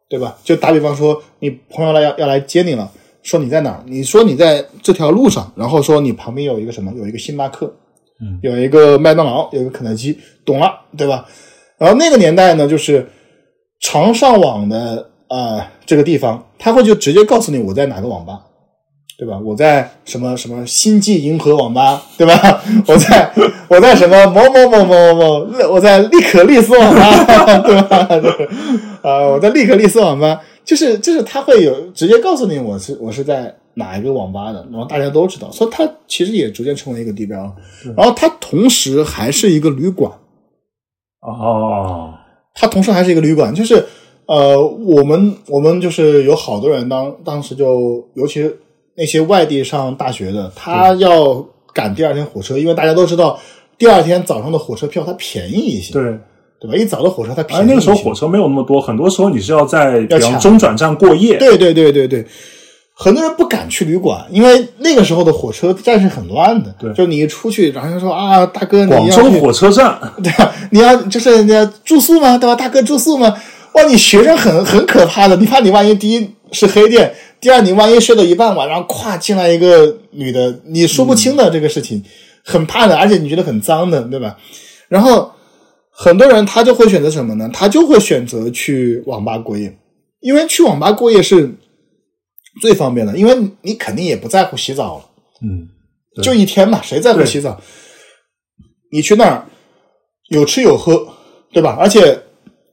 [0.09, 0.39] 对吧？
[0.45, 2.89] 就打比方说，你朋友来要要来接你了，
[3.25, 3.83] 说你在哪儿？
[3.87, 6.93] 你说你在这条路上，然后说你旁边有一个什么？
[6.97, 7.67] 有一个星巴克，
[8.21, 11.27] 嗯，有一个麦当劳，有一个肯德基，懂了，对吧？
[11.79, 13.11] 然后那个年代呢，就是
[13.81, 18.47] 常上网的呃这个地方，他会就直接告诉你我在哪个网吧，
[19.19, 19.37] 对吧？
[19.45, 22.63] 我在什么什么星际银河网吧，对吧？
[22.87, 23.33] 我在
[23.69, 28.05] 我在什么某某某某某某，我在利可利斯网吧，对吧？
[28.23, 28.49] 对
[29.03, 37.39] 呃，我在利可利斯网吧，就是就是他会有直接告诉你我是我是在哪一个网吧的，然后大家都知道，所以它其实也逐渐成为一个地标。
[37.97, 40.13] 然后它同时还是一个旅馆。
[41.23, 42.15] 哦，
[42.55, 43.85] 它同时还是一个旅馆，就是
[44.27, 48.57] 呃，我们我们就是有好多人当当时就，尤其是
[48.99, 53.39] 那些外地上大学的，他要赶第二天火车，因为大家都知道
[53.79, 56.03] 第二天早上的火车票它便宜一些，对，
[56.61, 56.77] 对吧？
[56.77, 57.71] 一早的火车它便宜一些。
[57.71, 62.27] 那个时候火车没有那么多，很多时候你是要在比方中转站过夜，对对对对对，
[62.93, 66.75] 很多人不敢去旅馆，因为那个时候的火车站是很乱的。
[66.81, 70.53] 对就你一出去，然后就说啊，大哥，你广州火车站， 对吧？
[70.73, 72.37] 你要就是你要住宿吗？
[72.37, 72.57] 对吧？
[72.57, 73.33] 大哥住宿吗？
[73.75, 82.03] 哇，你学生很很可怕的，你怕你万一第一是黑店，第二你万一睡到一半晚上咵进来一个女的，你说不清的这个事情，
[82.45, 84.37] 很怕的，而且你觉得很脏的，对吧？
[84.89, 85.33] 然后
[85.91, 87.49] 很多人他就会选择什么呢？
[87.53, 89.79] 他就会选择去网吧过夜，
[90.21, 91.55] 因为去网吧过夜是
[92.61, 95.05] 最方便的，因为你肯定也不在乎洗澡了。
[95.43, 95.69] 嗯，
[96.23, 97.61] 就一天嘛，谁在乎洗澡？
[98.91, 99.47] 你去那儿
[100.31, 101.07] 有吃有喝，
[101.53, 101.77] 对吧？
[101.79, 102.21] 而且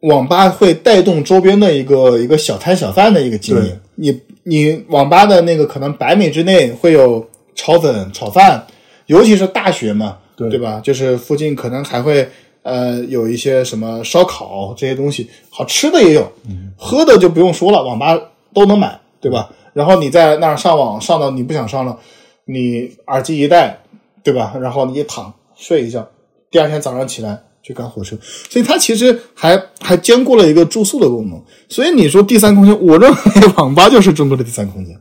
[0.01, 3.80] 网吧会带动周边的一个一个小摊小贩的一个经营。
[3.95, 8.66] 你你网吧的那个可能百米之内会有炒粉、炒饭，
[9.08, 10.80] 尤其是大学嘛，对对吧？
[10.84, 12.30] 就是附近可能还会
[12.62, 16.32] 呃有一些什么烧烤这些东西，好吃的也有，
[16.78, 18.20] 喝的就不用说了，网吧
[18.54, 19.50] 都能买，对吧？
[19.74, 21.98] 然后你在那儿上网上到你不想上了，
[22.46, 23.80] 你耳机一戴，
[24.24, 24.56] 对吧？
[24.62, 26.08] 然后你一躺睡一觉，
[26.52, 28.16] 第二天早上起来去赶火车，
[28.47, 31.43] 所以它其实还还兼顾了一个住宿的功能。
[31.68, 33.18] 所以你说第三空间，我认为
[33.57, 34.95] 网吧就是中国的第三空间。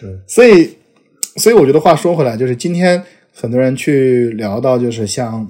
[0.00, 0.76] 对，所以
[1.36, 3.00] 所以我觉得话说回来，就是今天
[3.32, 5.46] 很多人去聊到，就是像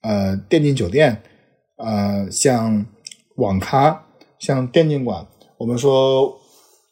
[0.00, 1.22] 呃电竞酒店，
[1.76, 2.86] 呃像
[3.36, 4.06] 网咖，
[4.38, 5.26] 像电竞馆，
[5.58, 6.40] 我们说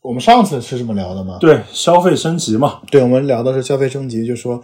[0.03, 1.39] 我们上次是这么聊的吗？
[1.41, 4.63] 对，消费升级嘛，对，我们聊的是消费升级，就说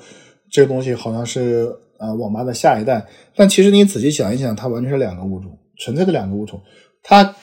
[0.50, 6.60] 这个东西好像是呃网吧的下一代，但其实你仔细想一想，它完全是两个物种，纯粹的两个物种。
[7.02, 7.36] 它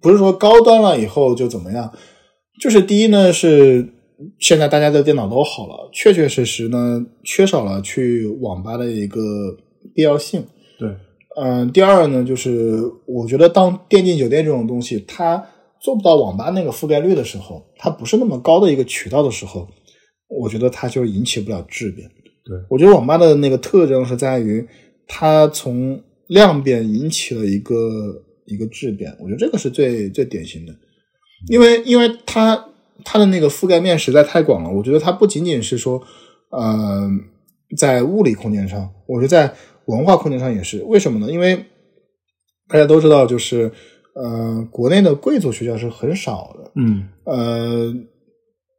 [0.00, 1.92] 不是说高端了以后就怎么样，
[2.60, 3.92] 就是第一呢是
[4.38, 9.20] 现在大家的电脑都好了，确确实实呢缺少了去网吧的一个
[9.94, 10.44] 必要性。
[10.78, 10.88] 对，
[11.40, 15.44] 嗯，第二呢，就是我觉得当电竞酒店这种东西，它
[15.80, 19.66] 做不到网吧那个覆盖率的时候，它不是那么高的一个渠道的时候，
[20.28, 22.08] 我觉得它就引起不了质变。
[22.50, 24.66] 对我觉得网吧的那个特征是在于，
[25.06, 30.74] 它从量变引起了一个一个质变，我觉得这个是最最典型的，
[31.48, 32.66] 因为因为它
[33.04, 36.02] 它的那个覆盖面实在太广了，我觉得它不仅仅是说，
[36.50, 37.08] 呃，
[37.76, 39.54] 在物理空间上，我觉得在
[39.86, 40.82] 文化空间上也是。
[40.82, 41.32] 为什么呢？
[41.32, 41.64] 因为
[42.68, 43.70] 大家都知道，就是
[44.14, 47.94] 呃，国内的贵族学校是很少的，嗯，呃，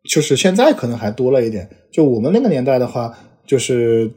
[0.10, 1.70] 就是现在可能还多了一点。
[1.92, 4.10] 就我们那个年代的话，就是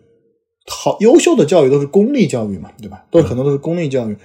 [0.66, 3.04] 好优秀的教育都是公立教育嘛，对吧？
[3.10, 4.16] 都是很多都是公立教育。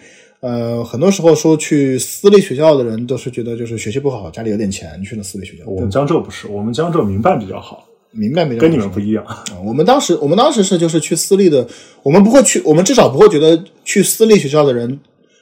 [0.41, 5.65] 呃，很多时候说去私立学校的人都是觉得就是学习不好，家里有点钱去了私立学校。
[5.67, 8.55] 我们江浙不是，我们江浙民办比较好，明白没？
[8.55, 9.25] 跟你们不一样。
[9.25, 11.67] 啊我们当时，我们当时是就是去私立的，
[12.03, 14.97] 我们不会去，我们至少不会觉得去私立学校的人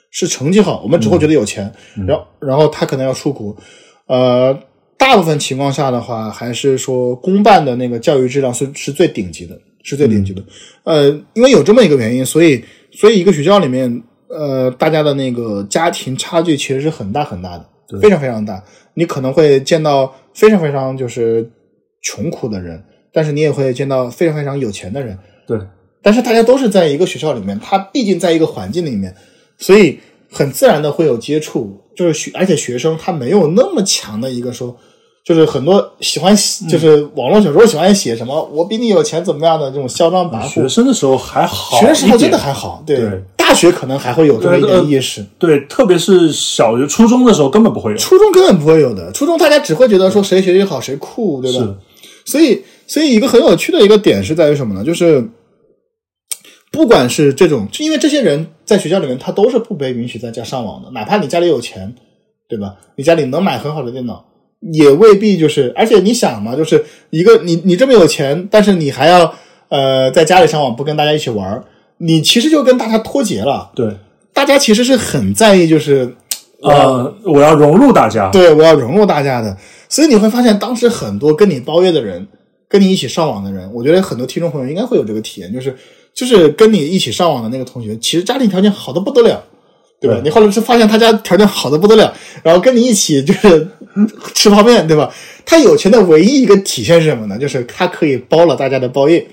[0.09, 1.71] 是成绩好，我们只会觉得有钱，
[2.07, 3.55] 然后然后他可能要出国，
[4.07, 4.57] 呃，
[4.97, 10.43] 大部分情况下的话，还是说公办的那个教育质量是是最顶级的，是最顶级的。
[10.83, 18.61] 呃，因为有这么一个原因，所以所以一个学校里面，呃，大家的那个家庭差距其实是很大很大的，非常非常大。
[18.95, 21.49] 你可能会见到非常非常就是
[22.01, 22.83] 穷苦的人，
[23.13, 25.17] 但是你也会见到非常非常有钱的人。
[25.45, 25.59] 对，
[26.01, 29.15] 但是大家都是在一个学校里面，他毕竟在一个环境里面，
[29.59, 29.99] 所以
[30.31, 31.83] 很自然的会有接触。
[31.97, 34.77] 就是学，而且学生他没有那么强的一个说，
[35.27, 40.47] 就是很多喜欢写，就是网络小说喜欢写什么“我比你有钱”怎么样的这种嚣张跋扈。
[40.47, 42.81] 学生的时候还好，学生时候真的还好。
[42.87, 45.25] 对，大学可能还会有这么一点意识。
[45.37, 47.97] 对，特别是小学、初中的时候根本不会有。
[47.97, 51.75] 初中根本不会有的，初中大家只会觉得说谁学习好谁酷，对吧？
[52.25, 54.81] 所以，所以一个很有趣的一个点是在于什么呢？
[54.83, 55.29] 就是。
[56.69, 60.91] 不管是这种，就因为这些人在学校里面，他都是不被允许在家上网的。
[60.91, 61.95] 哪怕你家里有钱，
[62.47, 62.75] 对吧？
[62.95, 64.25] 你家里能买很好的电脑，
[64.73, 65.73] 也未必就是。
[65.75, 69.33] 而且你想嘛，就是一个你你这么有钱，但是你还要
[69.69, 71.63] 呃在家里上网，不跟大家一起玩
[71.97, 73.71] 你其实就跟大家脱节了。
[73.75, 73.97] 对，
[74.33, 76.15] 大家其实是很在意，就是
[76.61, 79.57] 呃，我要融入大家，对我要融入大家的。
[79.89, 82.27] 所以你会发现，当时很多跟你包月的人，
[82.67, 85.75] 跟你一起上网的人，我觉得很多听众朋友应该会有这个体验，就是。
[86.17, 89.43] 就是跟你一起上网的那个同学，其实家庭条件好的不得了，
[90.01, 90.19] 对吧？
[90.23, 93.67] 你后来是发现他家条件好的不得了，然后跟你一起就是
[94.33, 95.11] 吃泡面，对吧？
[95.45, 97.37] 他有钱的唯一一个体现是什么呢？
[97.37, 99.25] 就是他可以包了大家的包夜，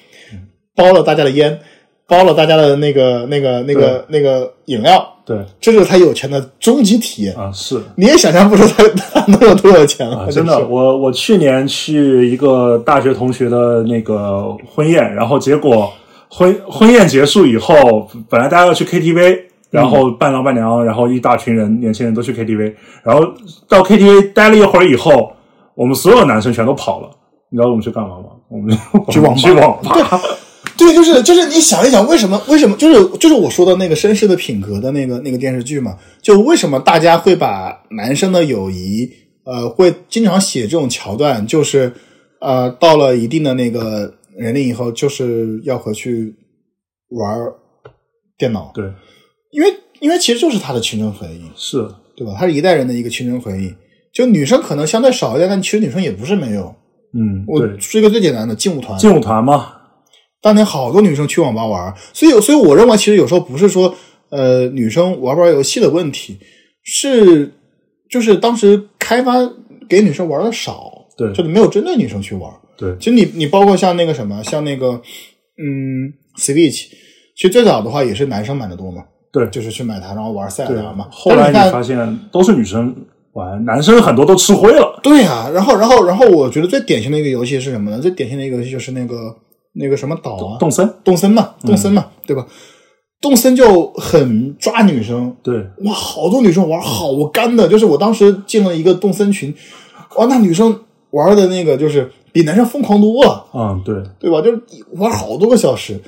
[0.74, 1.58] 包了大家的烟，
[2.06, 7.50] 包了大家的那个那个那个那个饮料，对，这就是他有钱的终极体验啊！
[7.52, 10.30] 是，你也想象不出他他能有多有钱了。
[10.30, 15.92] 真的，我我去年去一个大学同学的那个婚宴，然后结果。
[16.26, 19.38] 婚婚宴结束以后，本来大家要去 KTV，
[19.74, 23.24] 然后伴郎伴娘，然后一大群人，年轻人都去 KTV，然后
[23.68, 25.32] 到 KTV 待了一会儿以后，
[25.74, 27.10] 我们所有男生全都跑了。
[27.50, 28.26] 你知道我们去干嘛吗？
[28.48, 28.76] 我们
[29.10, 29.94] 去网去网吧。
[30.76, 35.96] 对，就是就是，你想一想，为什么为什么就是就是我说的那个绅士的品格的那个那个电视剧嘛？
[36.22, 39.10] 就为什么大家会把男生的友谊，
[39.44, 41.92] 呃，会经常写这种桥段，就是
[42.40, 44.14] 呃，到了一定的那个。
[44.36, 46.34] 年龄以后就是要回去
[47.10, 47.38] 玩
[48.36, 48.84] 电脑，对，
[49.54, 51.78] 因为因为其实就是他的青春回忆，是
[52.16, 52.34] 对吧？
[52.36, 53.72] 他是一代人的一个青春回忆。
[54.12, 56.74] 就女生可能相对少一点，但其实女生也不是没有。
[57.14, 59.72] 嗯，我说一个最简单的劲舞团，劲舞团嘛，
[60.40, 63.94] 当年好多女生去网吧玩，所以所以我认为其实有时候不是说
[64.30, 66.38] 呃女生玩不玩游戏的问题，
[66.82, 67.52] 是
[68.10, 69.34] 就是当时开发
[69.88, 72.52] 给女生玩的少，对，就是没有针对女生去玩。
[72.76, 75.00] 对，其实你你包括像那个什么，像那个
[75.58, 76.88] 嗯，Switch，
[77.36, 79.04] 其实最早的话也是男生买的多嘛。
[79.34, 81.06] 对，就是去买它，然后玩赛亚嘛。
[81.10, 82.94] 后来你发现都是女生
[83.32, 84.98] 玩，男生很多都吃灰了。
[85.02, 87.98] 对呀，然后然后然后，我觉得最典型的一个游戏是什么呢？
[87.98, 89.36] 最典型的一个游戏就是那个
[89.74, 92.46] 那个什么岛啊，动森，动森嘛，动森嘛，对吧？
[93.20, 95.36] 动森就很抓女生。
[95.42, 99.52] 对，哇，好多女生玩好干的，就是我当时进了一个动森群，
[100.16, 100.80] 哇，那女生
[101.10, 102.10] 玩的那个就是。
[102.34, 104.42] 比男生疯狂多了，嗯，对，对吧？
[104.42, 104.60] 就是
[104.94, 106.00] 玩好多个小时，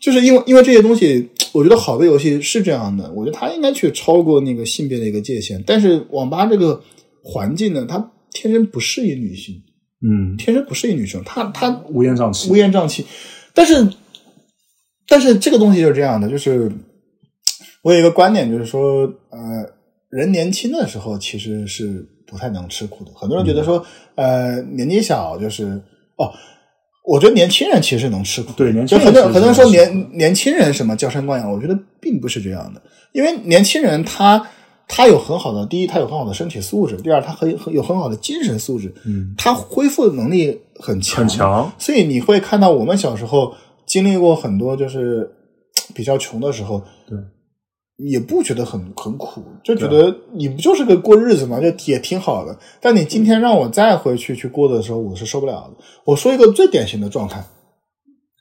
[0.00, 5.62] 就是因为因为这些东西，我觉得好的游戏是这样的，我觉得它应该去超过那个性别的一个界限。
[5.66, 6.82] 但是网吧这个
[7.22, 9.62] 环境呢，它天生不适应女性，
[10.02, 13.04] 嗯，天生不适应女生，它它乌烟瘴气，乌烟瘴气。
[13.54, 13.92] 但是
[15.06, 16.70] 但是这个东西就是这样的，就是
[17.82, 19.38] 我有一个观点，就是说，呃，
[20.10, 22.06] 人年轻的时候其实是。
[22.30, 23.84] 不太能吃苦的，很多人觉得说，
[24.14, 25.64] 呃，年纪小就是
[26.16, 26.32] 哦，
[27.10, 28.52] 我觉得年轻人其实能吃苦。
[28.56, 32.80] 对，年轻人很多很多人说年年轻人什么娇生惯养，我觉得并不是这样的。
[33.10, 34.46] 因为年轻人他
[34.86, 41.72] 他有很好的，第一他有很好的身体素质，第二他很很有很好的精神素质，嗯，他恢复能力很强很强。
[41.78, 43.52] 所以你会看到我们小时候
[43.84, 45.28] 经历过很多，就是
[45.92, 47.18] 比较穷的时候，对。
[48.02, 52.58] 也不觉得很很苦，就觉得你不就是个过日子嘛，就也挺好的。
[52.80, 55.84] 但你今天让我再回去去过的时候，我是受不了的。
[56.06, 57.44] 我说一个最典型的状态，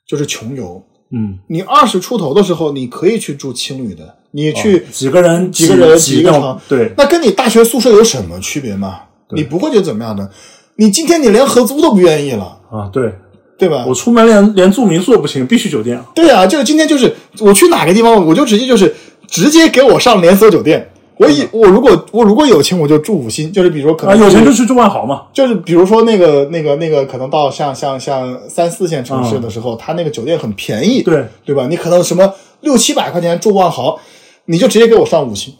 [0.08, 0.82] 就是穷游。
[1.12, 9.02] 嗯，你二十出头的时候，你可以去住青旅的，你去几个人几个人几个床，对，那跟你大学宿舍有什么区别吗？
[9.32, 10.30] 你不会觉得怎么样的？
[10.78, 12.90] 你今天你连合租都不愿意了啊？
[12.94, 13.14] 对，
[13.58, 13.84] 对吧？
[13.86, 16.02] 我出门连连住民宿都不行，必须酒店。
[16.16, 18.96] 对啊，就是今天就是我去哪个地方，我就直接就是。
[19.30, 31.68] 直接给我上连锁酒店，我以我如果我如果有钱，我就住五星，就是比如说可能有钱就去住万豪嘛，就是比如说那个那个那个可能到像像像三四线城市的时候，他那个酒店很便宜，对对吧？
[31.70, 34.00] 你可能什么六七百块钱住万豪，
[34.46, 35.54] 你就直接给我上五星。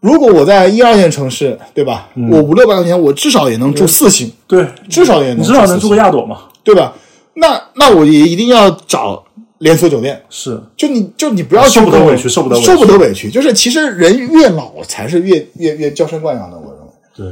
[0.00, 2.08] 如果我在一二线城市，对吧？
[2.30, 6.38] 我五六百块钱，我至少也能住四星，对，至少也能你至少能住个亚朵嘛。
[6.62, 6.92] 对吧？
[7.34, 9.24] 那那我也一定要找
[9.58, 10.20] 连锁酒店。
[10.28, 13.30] 是，就你就你不要去受不得委屈受不得委屈受不得委屈。
[13.30, 16.92] 就是其实人越老才是越越越娇生惯养的，我认为。
[17.16, 17.26] 对，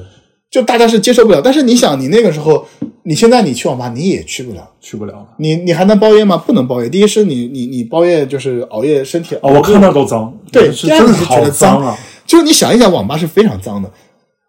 [0.50, 2.66] 就大家是接受不了，但是你想，你那个时候，
[3.04, 5.26] 你现在你去网吧你也去不了，去不了了。
[5.38, 6.36] 你你还能包夜吗？
[6.36, 6.88] 不能包夜。
[6.88, 11.96] 第一是你你你包夜就是熬夜，身体哦，我看那都脏， 对是第二个是觉得脏啊。
[12.26, 13.88] 就是你想一想，网吧是非常脏的，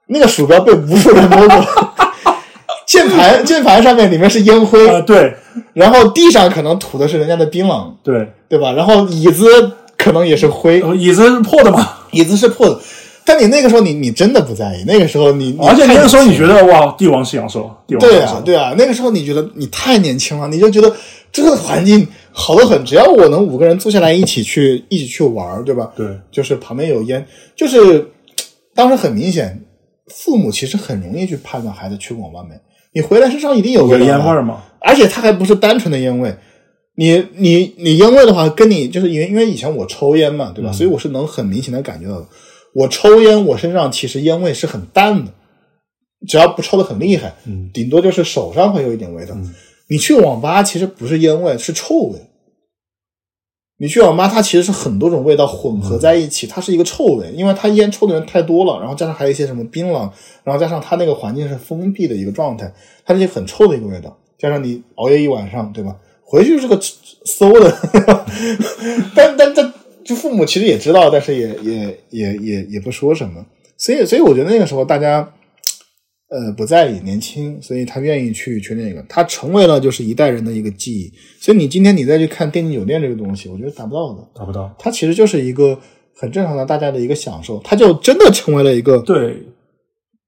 [0.07, 1.65] 那个鼠标被无数人摸过，
[2.87, 5.35] 键盘键盘上面里面是烟灰，啊，对。
[5.73, 8.71] 然后地上可能吐的是人家的槟榔，对，对吧？
[8.71, 9.45] 然后椅子
[9.97, 12.79] 可能也是灰，呃椅子是破的嘛，椅子是破的。
[13.25, 20.95] 但你那个时候你你真的不在意，那个时候你你而且那个时候你觉得哇，帝王是阳寿，帝王是对啊对啊，那个时候你觉得你太年轻了，你就觉得
[21.29, 25.91] 这个环境好得很，只要我能五个人坐下来一起去一起去玩儿，对吧？
[25.93, 26.07] 对。
[26.31, 28.11] 就是旁边有烟，就是
[28.73, 29.61] 当时很明显，
[30.07, 32.55] 父母其实很容易去判断孩子去过网吧没。
[32.93, 36.35] 你回来身上一定有烟味儿嘛，而且它还不是单纯的烟味。
[36.95, 40.71] 你你你烟味的话，跟你就是因为因为以前我抽烟嘛，对吧？
[40.71, 42.25] 所以我是能很明显的感觉到的。
[42.73, 45.31] 我抽烟，我身上其实烟味是很淡的，
[46.27, 49.35] 只要不抽的很厉害，嗯顶多就是手上会有一点味道。
[49.89, 52.19] 你去网吧其实不是烟味，是臭味。
[53.79, 60.09] 你去网吧，它其实是很多种味道混合在一起，它是一个臭味，因为它烟抽的人太多了，然后加上还有一些什么槟榔，
[60.43, 62.73] 然后加上它那个环境是封闭的一个状态，
[63.05, 65.95] 它是一很臭的一个味道，加上你熬夜一晚上，对吧？
[66.23, 66.77] 回去就是个
[67.23, 67.77] 馊的，
[69.15, 69.73] 但但但
[70.03, 73.45] 就父母其实也知道，但是也也也也也不说什么，
[73.77, 75.31] 所以所以我觉得那个时候大家
[76.29, 81.11] 呃不在意年轻，所以他愿意去去那个，他成为了就是一代人的一个记忆。
[81.39, 84.75] 所以你今天你再去看电竞酒店这个东西，我觉得达不到的，达不到。
[84.77, 85.79] 它其实就是一个
[86.13, 89.47] 很正常的大家的一个享受，它就真的成为了一个对，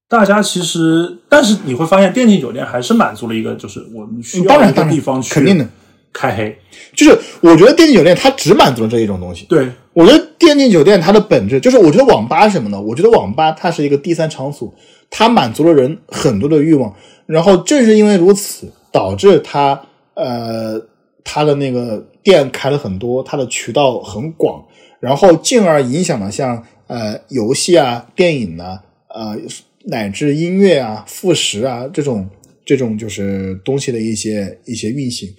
[0.08, 5.68] 大家其实，但是你会发现，电竞酒店还是满足了一个，就是我们需要一个当然当然地方去肯定的，
[6.12, 6.58] 开黑。
[6.96, 9.46] 就是我觉得电竞酒店它只满足了这一种东西。
[9.46, 12.82] 对，我觉得电竞酒店它的本质就是，我觉得网吧是什么呢？
[12.82, 14.74] 我觉得网吧它是一个第三场所，
[15.10, 16.94] 它满足了人很多的欲望，
[17.26, 19.82] 然后正是因为如此，导致它
[20.16, 20.82] 呃
[21.24, 24.66] 它的那个店开了很多，它的渠道很广，
[25.00, 28.80] 然后进而影响了像呃游戏啊、电影啊、
[29.14, 29.38] 呃
[29.86, 32.28] 乃至音乐啊、副食啊这种
[32.66, 35.30] 这种就是东西的一些一些运行。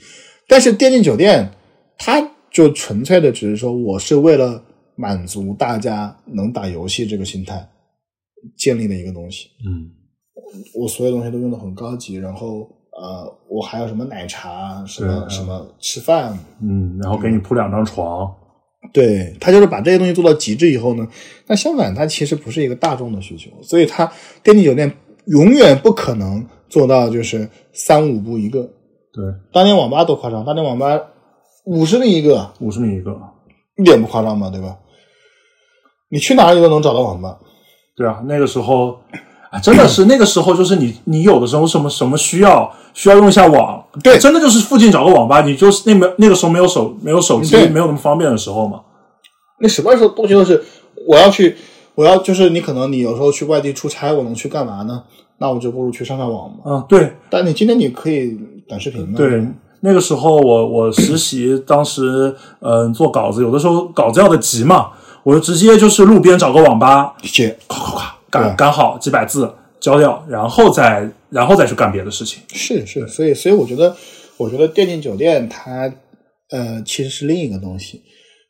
[0.50, 1.48] 但是电竞酒店，
[1.96, 4.60] 它就纯粹的只是说，我是为了
[4.96, 7.68] 满足大家能打游戏这个心态
[8.56, 9.46] 建立的一个东西。
[9.64, 9.88] 嗯，
[10.74, 12.68] 我所有东西都用的很高级，然后
[13.00, 18.28] 呃，我还有什么奶茶，什么对什么吃饭，嗯，然后给你铺两张床，
[18.92, 21.06] 对他就是把这些东西做到极致以后呢，
[21.46, 24.92] 那相反，它其实不是一个大众的需求，所以它电竞酒店
[25.26, 28.68] 永远不可能做到就是三五步一个。
[29.12, 31.00] 对，当年网吧多夸张，当年网吧
[31.64, 33.16] 五十米一个，五十米一个。
[33.76, 34.76] 一点不夸张嘛，对吧？
[36.10, 37.38] 你去哪里都能找到网吧。
[37.96, 38.98] 对啊，那个时候
[39.50, 48.82] 啊，真的是 那个时候，就是你你有的时候什么什么需要需要用一下网，对真的就是附近找个网吧，你就是那没那个时候没有手没有手机，没有那么方便的时候嘛。
[49.60, 50.62] 那什么时候东西都是
[51.06, 51.56] 我要去，
[51.94, 55.02] 我要就是你可能你有时候去外地出差，我能去干嘛呢？
[55.38, 56.56] 那我就不如去上上网嘛。
[56.66, 58.38] 嗯，对但你今天你可以
[58.70, 59.18] 短视频嘛？
[59.18, 59.44] 对，
[59.80, 64.92] 那个时候我我实习，当时嗯、呃做稿子，有的时候稿子要的急嘛，
[65.24, 72.42] 我就直接就是路边找个网吧，写咵咵咵对赶赶好几百字交掉，然后再然后再去干别的事情。
[72.48, 73.96] 是是，所以所以我觉得，
[74.36, 75.92] 我觉得电竞酒店它
[76.50, 78.02] 呃其实是另一个东西，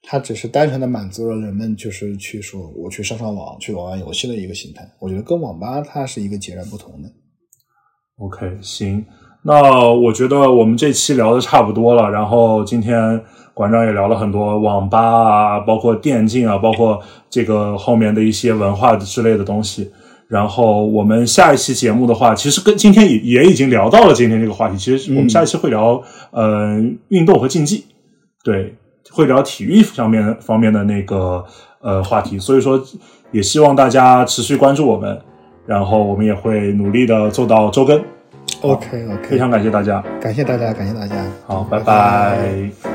[0.02, 4.86] 它只是单纯的满足了人们就是去说我去上上网去玩玩游戏的一个心态。
[4.98, 7.08] 我觉得跟网吧它是一个截然不同的。
[8.18, 9.06] OK，行，
[9.42, 13.18] 那我觉得我们这期聊的差不多了，然后今天
[13.54, 19.90] 馆长也聊了很多网吧啊，包括电竞啊，包括这个后面的一些文化之类的东西。
[20.28, 24.76] 然后我们下一期节目的话，其实跟今天也也已经聊到了今天这个话题。
[24.76, 26.78] 其实我们下一期会聊、呃
[27.08, 27.86] 运动和竞技，
[28.44, 28.76] 对，
[29.10, 31.44] 会聊体育上面方面的那个
[31.80, 32.38] 呃话题。
[32.38, 32.80] 所以说，
[33.32, 35.18] 也希望大家持续关注我们，
[35.66, 38.00] 然后我们也会努力的做到周更。
[38.62, 41.14] OK 非 OK，非常感谢大家，感谢大家，感谢大家，
[41.46, 42.89] 好，拜拜